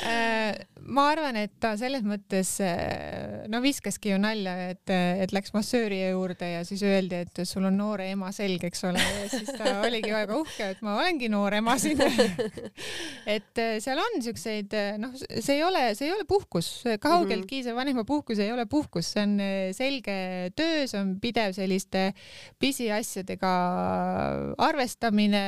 [0.06, 0.58] Äh,
[0.92, 6.02] ma arvan, et ta selles mõttes äh, no viskaski ju nalja, et, et läks massööri
[6.04, 9.78] juurde ja siis öeldi, et sul on noore ema selg, eks ole, ja siis ta
[9.88, 12.02] oligi väga uhke, et ma olengi noor ema siin.
[13.36, 17.55] Et seal on siukseid, noh, see ei ole, see ei ole puhkus, kaugeltki mm -hmm
[17.64, 20.16] see vanemapuhkus ei ole puhkus, see on eh, selge
[20.58, 22.08] töö, see on pidev selliste
[22.62, 23.52] pisiasjadega
[24.66, 25.44] arvestamine,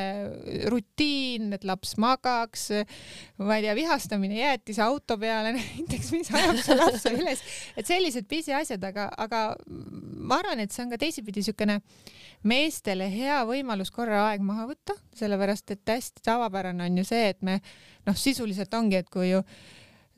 [0.72, 2.70] rutiin, et laps magaks,
[3.42, 7.44] ma ei tea, vihastamine jäätise auto peale näiteks, mis ajab su lapse üles,
[7.78, 11.82] et sellised pisiasjad, aga, aga ma arvan, et see on ka teisipidi niisugune
[12.48, 17.42] meestele hea võimalus korra aeg maha võtta, sellepärast et hästi tavapärane on ju see, et
[17.46, 17.60] me
[18.08, 19.42] noh, sisuliselt ongi, et kui ju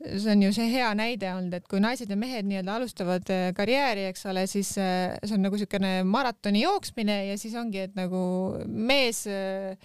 [0.00, 3.48] see on ju see hea näide olnud, et kui naised ja mehed nii-öelda alustavad äh,
[3.56, 7.98] karjääri, eks ole, siis äh, see on nagu niisugune maratoni jooksmine ja siis ongi, et
[7.98, 8.22] nagu
[8.66, 9.76] mees äh,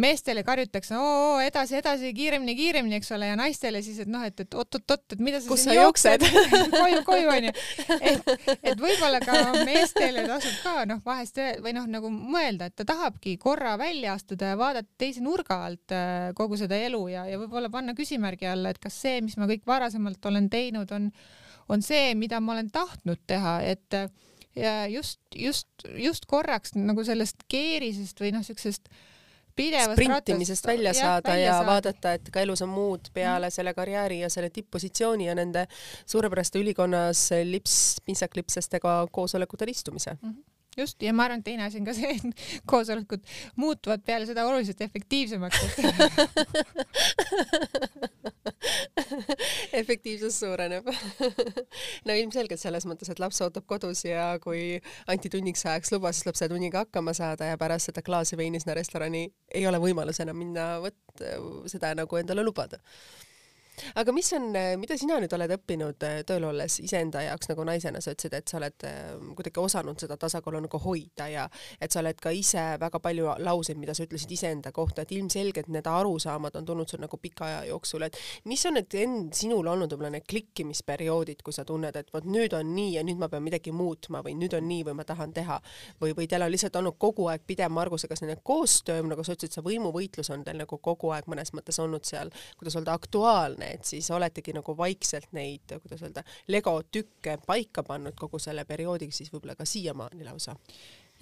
[0.00, 4.40] meestele karjutakse oo edasi, edasi, kiiremini, kiiremini, eks ole, ja naistele siis, et noh, et,
[4.42, 6.26] et oot-oot-oot, et mida sa Kus sa jooksed?
[6.80, 7.52] koju, koju onju.
[8.00, 12.88] et, et võib-olla ka meestele tasub ka noh, vahest või noh, nagu mõelda, et ta
[12.88, 17.38] tahabki korra välja astuda ja vaadata teise nurga alt äh, kogu seda elu ja, ja
[17.40, 21.10] võib-olla panna küsimärgi alla, et kas see, mis ma kõik varasemalt olen teinud, on,
[21.70, 24.10] on see, mida ma olen tahtnud teha, et äh,
[24.58, 25.68] ja just, just,
[25.98, 28.90] just korraks nagu sellest keerisest või noh, siuksest
[29.56, 31.66] pidevast sprintimisest välja jah, saada välja ja saada.
[31.70, 35.66] vaadata, et ka elus on muud peale selle karjääri ja selle tipppositsiooni ja nende
[36.06, 40.16] suurepäraste ülikonnas lips, pintsaklipsestega koosolekutel istumise.
[40.78, 42.24] Just ja ma arvan, et teine asi on ka see, et
[42.70, 43.22] koosolekud
[43.60, 45.58] muutuvad peale seda oluliselt efektiivsemaks,
[49.80, 50.84] efektiivsus suureneb.
[52.06, 54.78] No ilmselgelt selles mõttes, et laps ootab kodus ja kui
[55.10, 58.60] anti tunniks ajaks luba, siis tuleb selle tunniga hakkama saada ja pärast seda klaasi veini
[58.60, 59.22] sinna restorani
[59.54, 61.24] ei ole võimalus enam minna võt-
[61.70, 62.78] seda nagu endale lubada
[63.94, 64.50] aga mis on,
[64.80, 68.50] mida sina nüüd oled õppinud eh, tööl olles iseenda jaoks nagu naisena, sa ütlesid, et
[68.50, 69.00] sa oled eh,
[69.36, 71.46] kuidagi osanud seda tasakaalu nagu hoida ja
[71.80, 75.70] et sa oled ka ise väga palju lauseid, mida sa ütlesid iseenda kohta, et ilmselgelt
[75.74, 78.18] need arusaamad on tulnud sul nagu pika aja jooksul, et
[78.50, 82.54] mis on need end, sinul olnud võib-olla need klikkimisperioodid, kui sa tunned, et vot nüüd
[82.56, 85.34] on nii ja nüüd ma pean midagi muutma või nüüd on nii või ma tahan
[85.34, 85.60] teha
[86.00, 89.56] või, või teil on lihtsalt olnud kogu aeg pidev Margusega selline koostöö, nagu sa ütlesid,
[89.56, 93.86] see võimuvõitlus on teil nagu kogu aeg mõnes mõttes olnud seal, kuidas öelda, aktuaalne, et
[93.88, 99.56] siis oletegi nagu vaikselt neid, kuidas öelda, legotükke paika pannud kogu selle perioodiga, siis võib-olla
[99.58, 100.56] ka siiamaani lausa.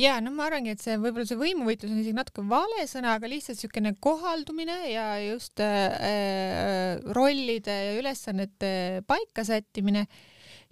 [0.01, 3.31] ja no ma arvangi, et see võib-olla see võimuvõitlus on isegi natuke vale sõna, aga
[3.31, 8.75] lihtsalt niisugune kohaldumine ja just äh, rollide ja ülesannete
[9.07, 10.07] paika sättimine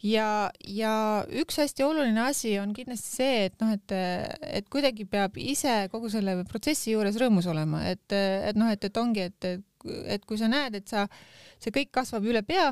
[0.05, 0.93] ja, ja
[1.43, 3.95] üks hästi oluline asi on kindlasti see, et noh, et,
[4.61, 9.01] et kuidagi peab ise kogu selle protsessi juures rõõmus olema, et, et noh, et, et
[9.01, 11.07] ongi, et, et kui sa näed, et sa,
[11.63, 12.71] see kõik kasvab üle pea,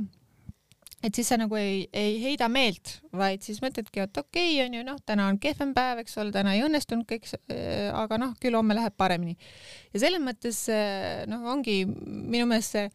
[1.04, 4.84] et siis sa nagu ei, ei heida meelt, vaid siis mõtledki, et okei okay, onju,
[4.86, 7.28] noh, täna on kehvem päev, eks ole, täna ei õnnestunud kõik,
[7.94, 9.38] aga noh, küll homme läheb paremini.
[9.94, 10.64] ja selles mõttes
[11.30, 12.88] noh, ongi minu meelest see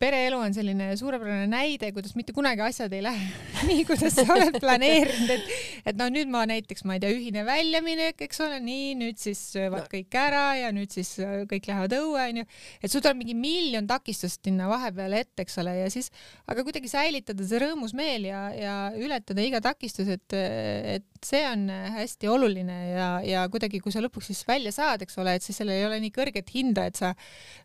[0.00, 3.28] pereelu on selline suurepärane näide, kuidas mitte kunagi asjad ei lähe
[3.68, 5.52] nii, kuidas sa oled planeerinud, et,
[5.92, 9.40] et no nüüd ma näiteks, ma ei tea, ühine väljaminek, eks ole, nii, nüüd siis
[9.54, 9.90] söövad no.
[9.92, 12.46] kõik ära ja nüüd siis äh, kõik lähevad õue, onju.
[12.80, 16.12] et sul tuleb mingi miljon takistust sinna vahepeale ette, eks ole, ja siis,
[16.50, 21.66] aga kuidagi säilitada see rõõmus meel ja, ja ületada iga takistus, et, et see on
[21.96, 25.58] hästi oluline ja, ja kuidagi, kui sa lõpuks siis välja saad, eks ole, et siis
[25.60, 27.12] sellel ei ole nii kõrget hinda, et sa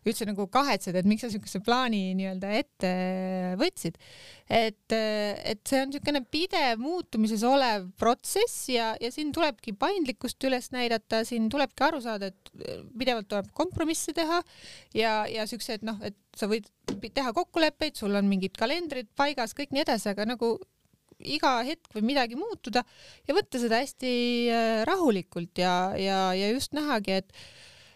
[0.06, 2.92] üldse nagu kahetsed, et miks sa siukese plaani nii-öelda ette
[3.60, 3.98] võtsid.
[4.52, 10.70] et, et see on niisugune pidev muutumises olev protsess ja, ja siin tulebki paindlikkust üles
[10.74, 12.52] näidata, siin tulebki aru saada, et
[12.98, 14.42] pidevalt tuleb kompromisse teha
[14.98, 16.68] ja, ja siuksed noh, et sa võid
[17.14, 20.56] teha kokkuleppeid, sul on mingid kalendrid paigas, kõik nii edasi, aga nagu
[21.24, 22.84] iga hetk võib midagi muutuda
[23.28, 24.14] ja võtta seda hästi
[24.52, 27.36] äh, rahulikult ja, ja, ja just nähagi, et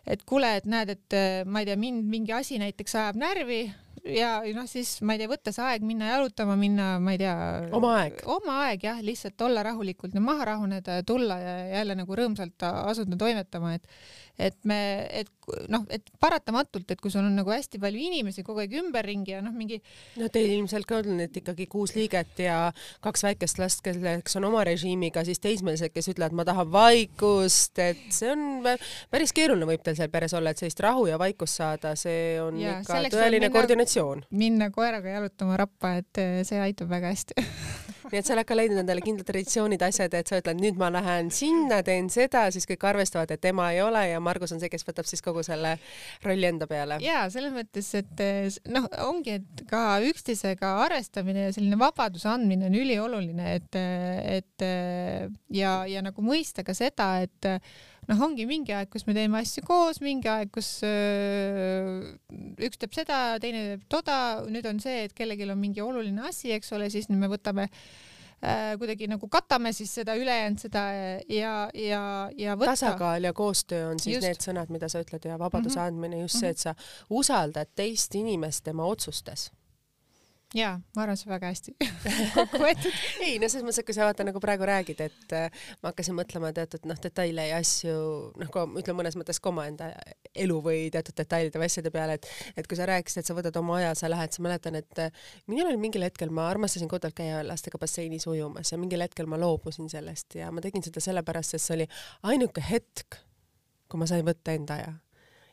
[0.07, 3.65] et kuule, et näed, et äh, ma ei tea, mind mingi asi näiteks ajab närvi
[4.07, 7.35] ja noh, siis ma ei tea, võtta see aeg, minna jalutama, minna, ma ei tea.
[7.77, 8.21] oma aeg.
[8.31, 13.19] oma aeg jah, lihtsalt olla rahulikult maha rahuneda ja tulla ja jälle nagu rõõmsalt asuda
[13.19, 13.89] toimetama, et
[14.39, 14.79] et me,
[15.11, 15.31] et
[15.73, 19.43] noh, et paratamatult, et kui sul on nagu hästi palju inimesi kogu aeg ümberringi ja
[19.45, 19.79] noh, mingi.
[20.21, 22.59] no teil ilmselt ka on, et ikkagi kuus liiget ja
[23.05, 28.05] kaks väikest last, kelleks on oma režiimiga, siis teismelised, kes ütlevad, ma tahan vaikust, et
[28.15, 28.65] see on
[29.13, 32.61] päris keeruline võib teil seal peres olla, et sellist rahu ja vaikust saada, see on
[32.61, 34.27] ja, ikka tõeline koordinatsioon.
[34.37, 37.39] minna koeraga jalutama rappa, et see aitab väga hästi
[38.13, 40.91] nii et sa oled ka leidnud endale kindlad traditsioonid, asjad, et sa ütled, nüüd ma
[40.95, 44.71] lähen sinna, teen seda, siis kõik arvestavad, et ema ei ole ja Margus on see,
[44.73, 45.77] kes võtab siis kogu selle
[46.25, 47.01] rolli enda peale.
[47.05, 48.23] ja selles mõttes, et
[48.73, 53.81] noh, ongi, et ka üksteisega arvestamine ja selline vabaduse andmine on ülioluline, et,
[54.39, 54.67] et
[55.57, 57.51] ja, ja nagu mõista ka seda, et
[58.11, 62.13] noh, ongi mingi aeg, kus me teeme asju koos, mingi aeg, kus öö,
[62.67, 64.19] üks teeb seda, teine teeb toda,
[64.51, 67.67] nüüd on see, et kellelgi on mingi oluline asi, eks ole, siis nüüd me võtame
[67.67, 70.87] äh, kuidagi nagu katame siis seda ülejäänud seda
[71.33, 72.03] ja, ja,
[72.39, 72.77] ja võtta.
[72.77, 74.29] tasakaal ja koostöö on siis just.
[74.29, 75.87] need sõnad, mida sa ütled ja vabaduse mm -hmm.
[75.87, 76.41] andmine just mm -hmm.
[76.41, 76.75] see, et sa
[77.11, 79.51] usaldad teist inimest tema otsustes
[80.55, 81.73] jaa, ma arvan, see on väga hästi
[82.37, 82.99] kokku võetud.
[83.25, 86.15] ei no selles mõttes, et kui sa vaata nagu praegu räägid, et äh, ma hakkasin
[86.15, 87.95] mõtlema teatud noh, detaile ja asju,
[88.39, 89.91] noh, ütleme mõnes mõttes ka omaenda
[90.37, 92.29] elu või teatud detailide või asjade peale, et
[92.63, 95.25] et kui sa rääkisid, et sa võtad oma aja, sa lähed, siis mäletan, et äh,
[95.51, 99.41] minul oli mingil hetkel, ma armastasin kodult käia lastega basseinis ujumas ja mingil hetkel ma
[99.41, 101.89] loobusin sellest ja ma tegin seda sellepärast, sest see oli
[102.31, 103.19] ainuke hetk,
[103.91, 104.95] kui ma sain võtta enda aja.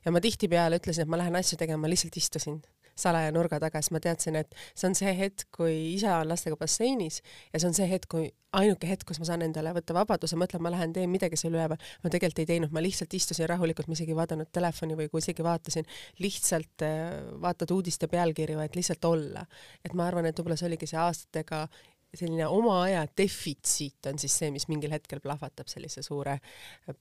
[0.06, 2.62] ja ma tihtipeale ütlesin, et ma lähen asju tegema, lihtsalt istusin
[2.96, 6.58] salaja nurga taga, siis ma teadsin, et see on see hetk, kui isa on lastega
[6.60, 7.22] basseinis
[7.54, 10.62] ja see on see hetk, kui ainuke hetk, kus ma saan endale võtta vabaduse, mõtlen,
[10.64, 11.80] ma lähen teen midagi seal üleval.
[12.04, 15.24] ma tegelikult ei teinud, ma lihtsalt istusin rahulikult, ma isegi ei vaadanud telefoni või kui
[15.24, 15.90] isegi vaatasin,
[16.22, 17.08] lihtsalt äh,
[17.42, 19.46] vaatad uudiste pealkirju, et lihtsalt olla.
[19.84, 21.66] et ma arvan, et võib-olla see oligi see aastatega
[22.14, 26.36] selline oma aja defitsiit on siis see, mis mingil hetkel plahvatab sellise suure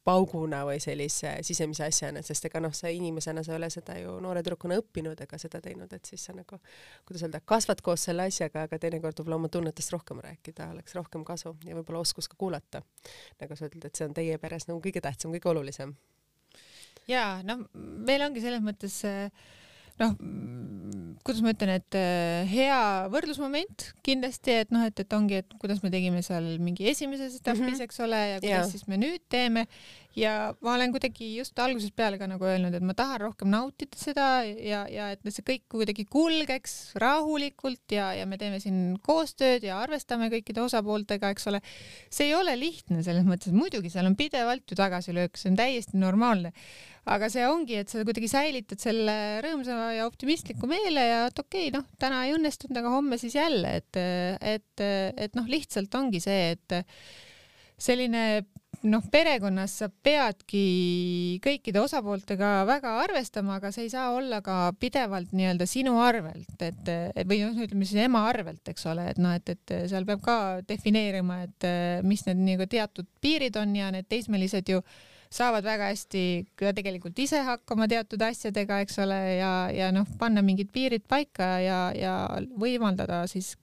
[0.05, 4.17] pauguna või sellise sisemise asjana, sest ega noh, sa inimesena, sa ei ole seda ju
[4.25, 6.59] noore tüdrukuna õppinud ega seda teinud, et siis sa nagu,
[7.09, 11.27] kuidas öelda, kasvad koos selle asjaga, aga teinekord võib-olla oma tunnetest rohkem rääkida oleks rohkem
[11.29, 12.83] kasu ja võib-olla oskus ka kuulata.
[13.41, 15.97] nagu sa ütled, et see on teie peres nagu kõige tähtsam, kõige olulisem.
[17.09, 19.29] ja noh, meil ongi selles mõttes äh,
[20.01, 20.15] noh,
[21.23, 22.79] kuidas ma ütlen, et äh, hea
[23.13, 27.63] võrdlusmoment kindlasti, et noh, et, et ongi, et kuidas me tegime seal mingi esimeses etapis
[27.63, 27.87] mm, -hmm.
[27.87, 28.71] eks ole, ja kuidas yeah.
[28.71, 29.67] siis me nüüd teeme
[30.19, 33.99] ja ma olen kuidagi just algusest peale ka nagu öelnud, et ma tahan rohkem nautida
[33.99, 39.65] seda ja, ja et see kõik kuidagi kulgeks rahulikult ja, ja me teeme siin koostööd
[39.65, 41.63] ja arvestame kõikide osapooltega, eks ole.
[42.13, 46.01] see ei ole lihtne selles mõttes, muidugi seal on pidevalt ju tagasilöök, see on täiesti
[46.01, 46.53] normaalne.
[47.09, 51.69] aga see ongi, et sa kuidagi säilitad selle rõõmsa ja optimistliku meele ja et okei
[51.71, 54.03] okay,, noh, täna ei õnnestunud, aga homme siis jälle, et,
[54.39, 54.85] et,
[55.17, 56.83] et noh, lihtsalt ongi see, et
[57.83, 58.45] selline
[58.89, 65.33] noh, perekonnas sa peadki kõikide osapooltega väga arvestama, aga see ei saa olla ka pidevalt
[65.37, 66.91] nii-öelda sinu arvelt, et,
[67.29, 70.37] või noh, ütleme siis ema arvelt, eks ole, et noh, et, et seal peab ka
[70.69, 71.71] defineerima, et
[72.07, 74.83] mis need nii-öelda teatud piirid on ja need teismelised ju
[75.33, 76.23] saavad väga hästi
[76.61, 81.55] ka tegelikult ise hakkama teatud asjadega, eks ole, ja, ja noh, panna mingid piirid paika
[81.63, 82.15] ja, ja
[82.61, 83.55] võimaldada siis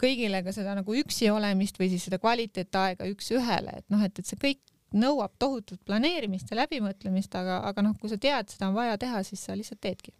[0.00, 4.28] kõigile ka seda nagu üksi olemist või siis seda kvaliteetaega üks-ühele, et noh, et, et
[4.28, 4.62] see kõik
[4.96, 9.22] nõuab tohutut planeerimist ja läbimõtlemist, aga, aga noh, kui sa tead, seda on vaja teha,
[9.26, 10.14] siis sa lihtsalt teedki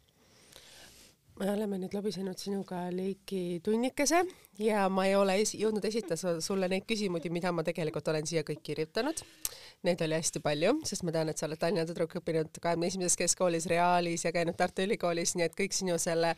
[1.40, 4.22] me oleme nüüd lobisenud sinuga Leiki tunnikese
[4.62, 8.44] ja ma ei ole esi jõudnud esitada sulle neid küsimusi, mida ma tegelikult olen siia
[8.46, 9.20] kõik kirjutanud.
[9.86, 13.14] Neid oli hästi palju, sest ma tean, et sa oled Tallinna tüdruk õppinud kahekümne esimeses
[13.20, 16.32] keskkoolis Reaalis ja käinud Tartu Ülikoolis, nii et kõik sinu selle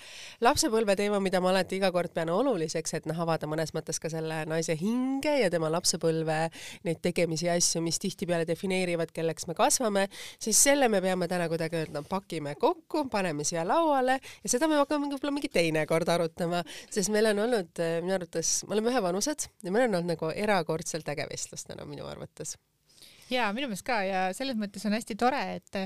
[0.44, 4.10] lapsepõlve teema, mida ma alati iga kord pean oluliseks, et noh, avada mõnes mõttes ka
[4.12, 6.38] selle naise hinge ja tema lapsepõlve
[6.84, 11.48] neid tegemisi ja asju, mis tihtipeale defineerivad, kelleks me kasvame, siis selle me peame täna
[11.48, 14.18] kuidagi öelda, pakime kokku, paneme siia lauale.
[14.44, 16.60] Ja seda me hakkame võib-olla mingi teine kord arutama,
[16.92, 21.08] sest meil on olnud minu arvates, me oleme ühevanused ja meil on olnud nagu erakordselt
[21.14, 22.58] äge vestlus täna minu arvates
[23.32, 25.78] ja minu meelest ka ja selles mõttes on hästi tore, et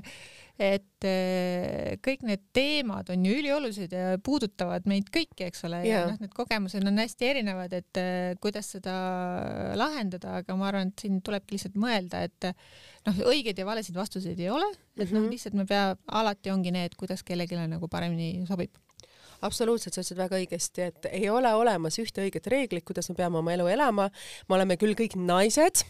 [0.62, 6.04] et eh, kõik need teemad on ju üliolulised ja puudutavad meid kõiki, eks ole, ja
[6.10, 8.94] noh, need kogemused on hästi erinevad, et eh, kuidas seda
[9.80, 12.52] lahendada, aga ma arvan, et siin tulebki lihtsalt mõelda, et
[13.08, 14.68] noh, õigeid ja valesid vastuseid ei ole,
[14.98, 15.32] et noh, mhm.
[15.32, 18.76] lihtsalt me peame, alati ongi need, kuidas kellelegi nagu paremini sobib
[19.42, 23.38] absoluutselt, sa ütlesid väga õigesti, et ei ole olemas ühte õiget reeglit, kuidas me peame
[23.40, 24.08] oma elu elama.
[24.48, 25.82] me oleme küll kõik naised,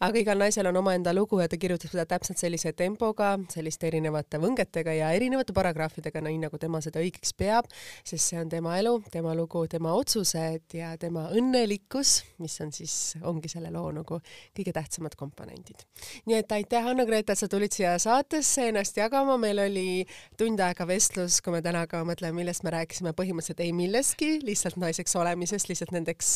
[0.00, 4.38] aga igal naisel on omaenda lugu ja ta kirjutab seda täpselt sellise tempoga, selliste erinevate
[4.42, 7.68] võngetega ja erinevate paragrahvidega, nii nagu tema seda õigeks peab,
[8.04, 13.16] sest see on tema elu, tema lugu, tema otsused ja tema õnnelikkus, mis on siis,
[13.22, 14.20] ongi selle loo nagu
[14.56, 15.86] kõige tähtsamad komponendid.
[16.26, 20.06] nii et aitäh, Anna-Greta, et sa tulid siia saatesse ennast jagama, meil oli
[20.38, 24.28] tund aega vestlus, kui me täna ka mõtleme, millest me rääkisime rääkisime põhimõtteliselt ei millestki,
[24.44, 26.28] lihtsalt naiseks olemisest, lihtsalt nendeks,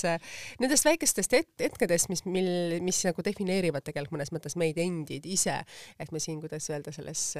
[0.62, 5.58] nendest väikestest het hetkedest, mis, mil, mis nagu defineerivad tegelikult mõnes mõttes meid endid ise.
[6.00, 7.34] et me siin, kuidas öelda, selles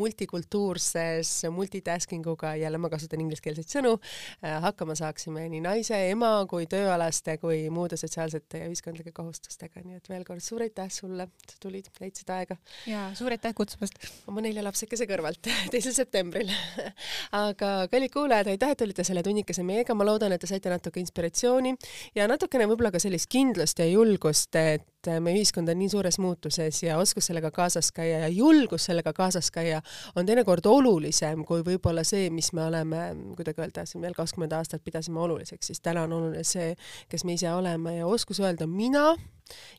[0.00, 3.94] multikultuurses multitasking uga, jälle ma kasutan ingliskeelseid sõnu,
[4.42, 10.10] hakkama saaksime nii naise, ema kui tööalaste kui muude sotsiaalsete ja ühiskondlike kohustustega, nii et
[10.10, 12.58] veel kord suur aitäh sulle, sa tulid, leidsid aega.
[12.86, 14.00] ja suur aitäh kutsumast.
[14.26, 16.50] oma nelja lapsekese kõrvalt teisel septembril
[17.46, 21.00] aga kallid kuulajad, aitäh, et olite selle tunnikese meiega, ma loodan, et te saite natuke
[21.02, 21.76] inspiratsiooni
[22.16, 24.86] ja natukene võib-olla ka sellist kindlust ja julgust, et
[25.20, 29.50] meie ühiskond on nii suures muutuses ja oskus sellega kaasas käia ja julgus sellega kaasas
[29.54, 29.82] käia
[30.16, 33.06] on teinekord olulisem kui võib-olla see, mis me oleme,
[33.38, 36.74] kuidagi öelda, siin veel kakskümmend aastat pidasime oluliseks, siis täna on oluline see,
[37.08, 39.14] kes me ise oleme ja oskus öelda mina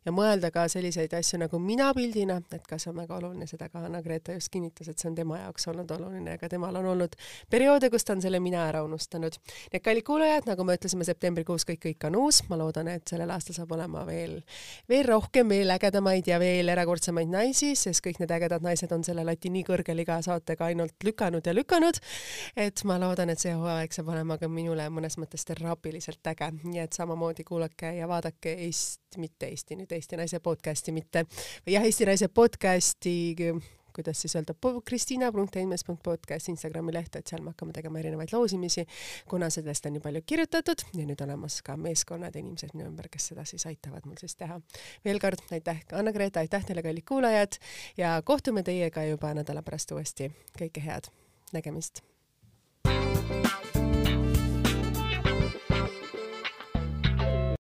[0.06, 3.84] ja mõelda ka selliseid asju nagu mina pildina, et kas on väga oluline, seda ka
[3.88, 7.18] Anna-Greta just kinnitas, et see on tema jaoks olnud oluline, aga temal on olnud
[7.52, 9.38] perioode, kus ta on selle mina ära unustanud.
[9.72, 13.08] nii et kallid kuulajad, nagu me ütlesime septembrikuus, kõik, kõik on uus, ma loodan, et
[13.10, 14.40] sellel aastal saab olema veel,
[14.90, 15.17] veel rohkem,
[15.50, 19.64] veel ägedamaid ja veel erakordsemaid naisi, sest kõik need ägedad naised on selle lati nii
[19.64, 22.00] kõrgele iga saatega ainult lükanud ja lükanud,
[22.56, 26.84] et ma loodan, et see hooaeg saab olema ka minule mõnes mõttes teraapiliselt äge, nii
[26.84, 31.26] et samamoodi kuulake ja vaadake Eesti, mitte Eesti nüüd Eesti Naise podcasti, mitte,
[31.66, 33.18] jah, Eesti Naise podcasti
[33.98, 34.54] kuidas siis öelda,
[34.86, 38.86] kristiina.heinmes.podcast Instagrami leht, et seal me hakkame tegema erinevaid loosimisi,
[39.30, 43.10] kuna sellest on nii palju kirjutatud ja nüüd olemas ka meeskonnad ja inimesed minu ümber,
[43.14, 44.60] kes seda siis aitavad mul siis teha.
[45.06, 47.58] veel kord aitäh, Anna-Greta, aitäh teile, kallid kuulajad
[47.98, 50.32] ja kohtume teiega juba nädala pärast uuesti.
[50.60, 51.12] kõike head,
[51.54, 52.04] nägemist.
[52.88, 53.77] thank you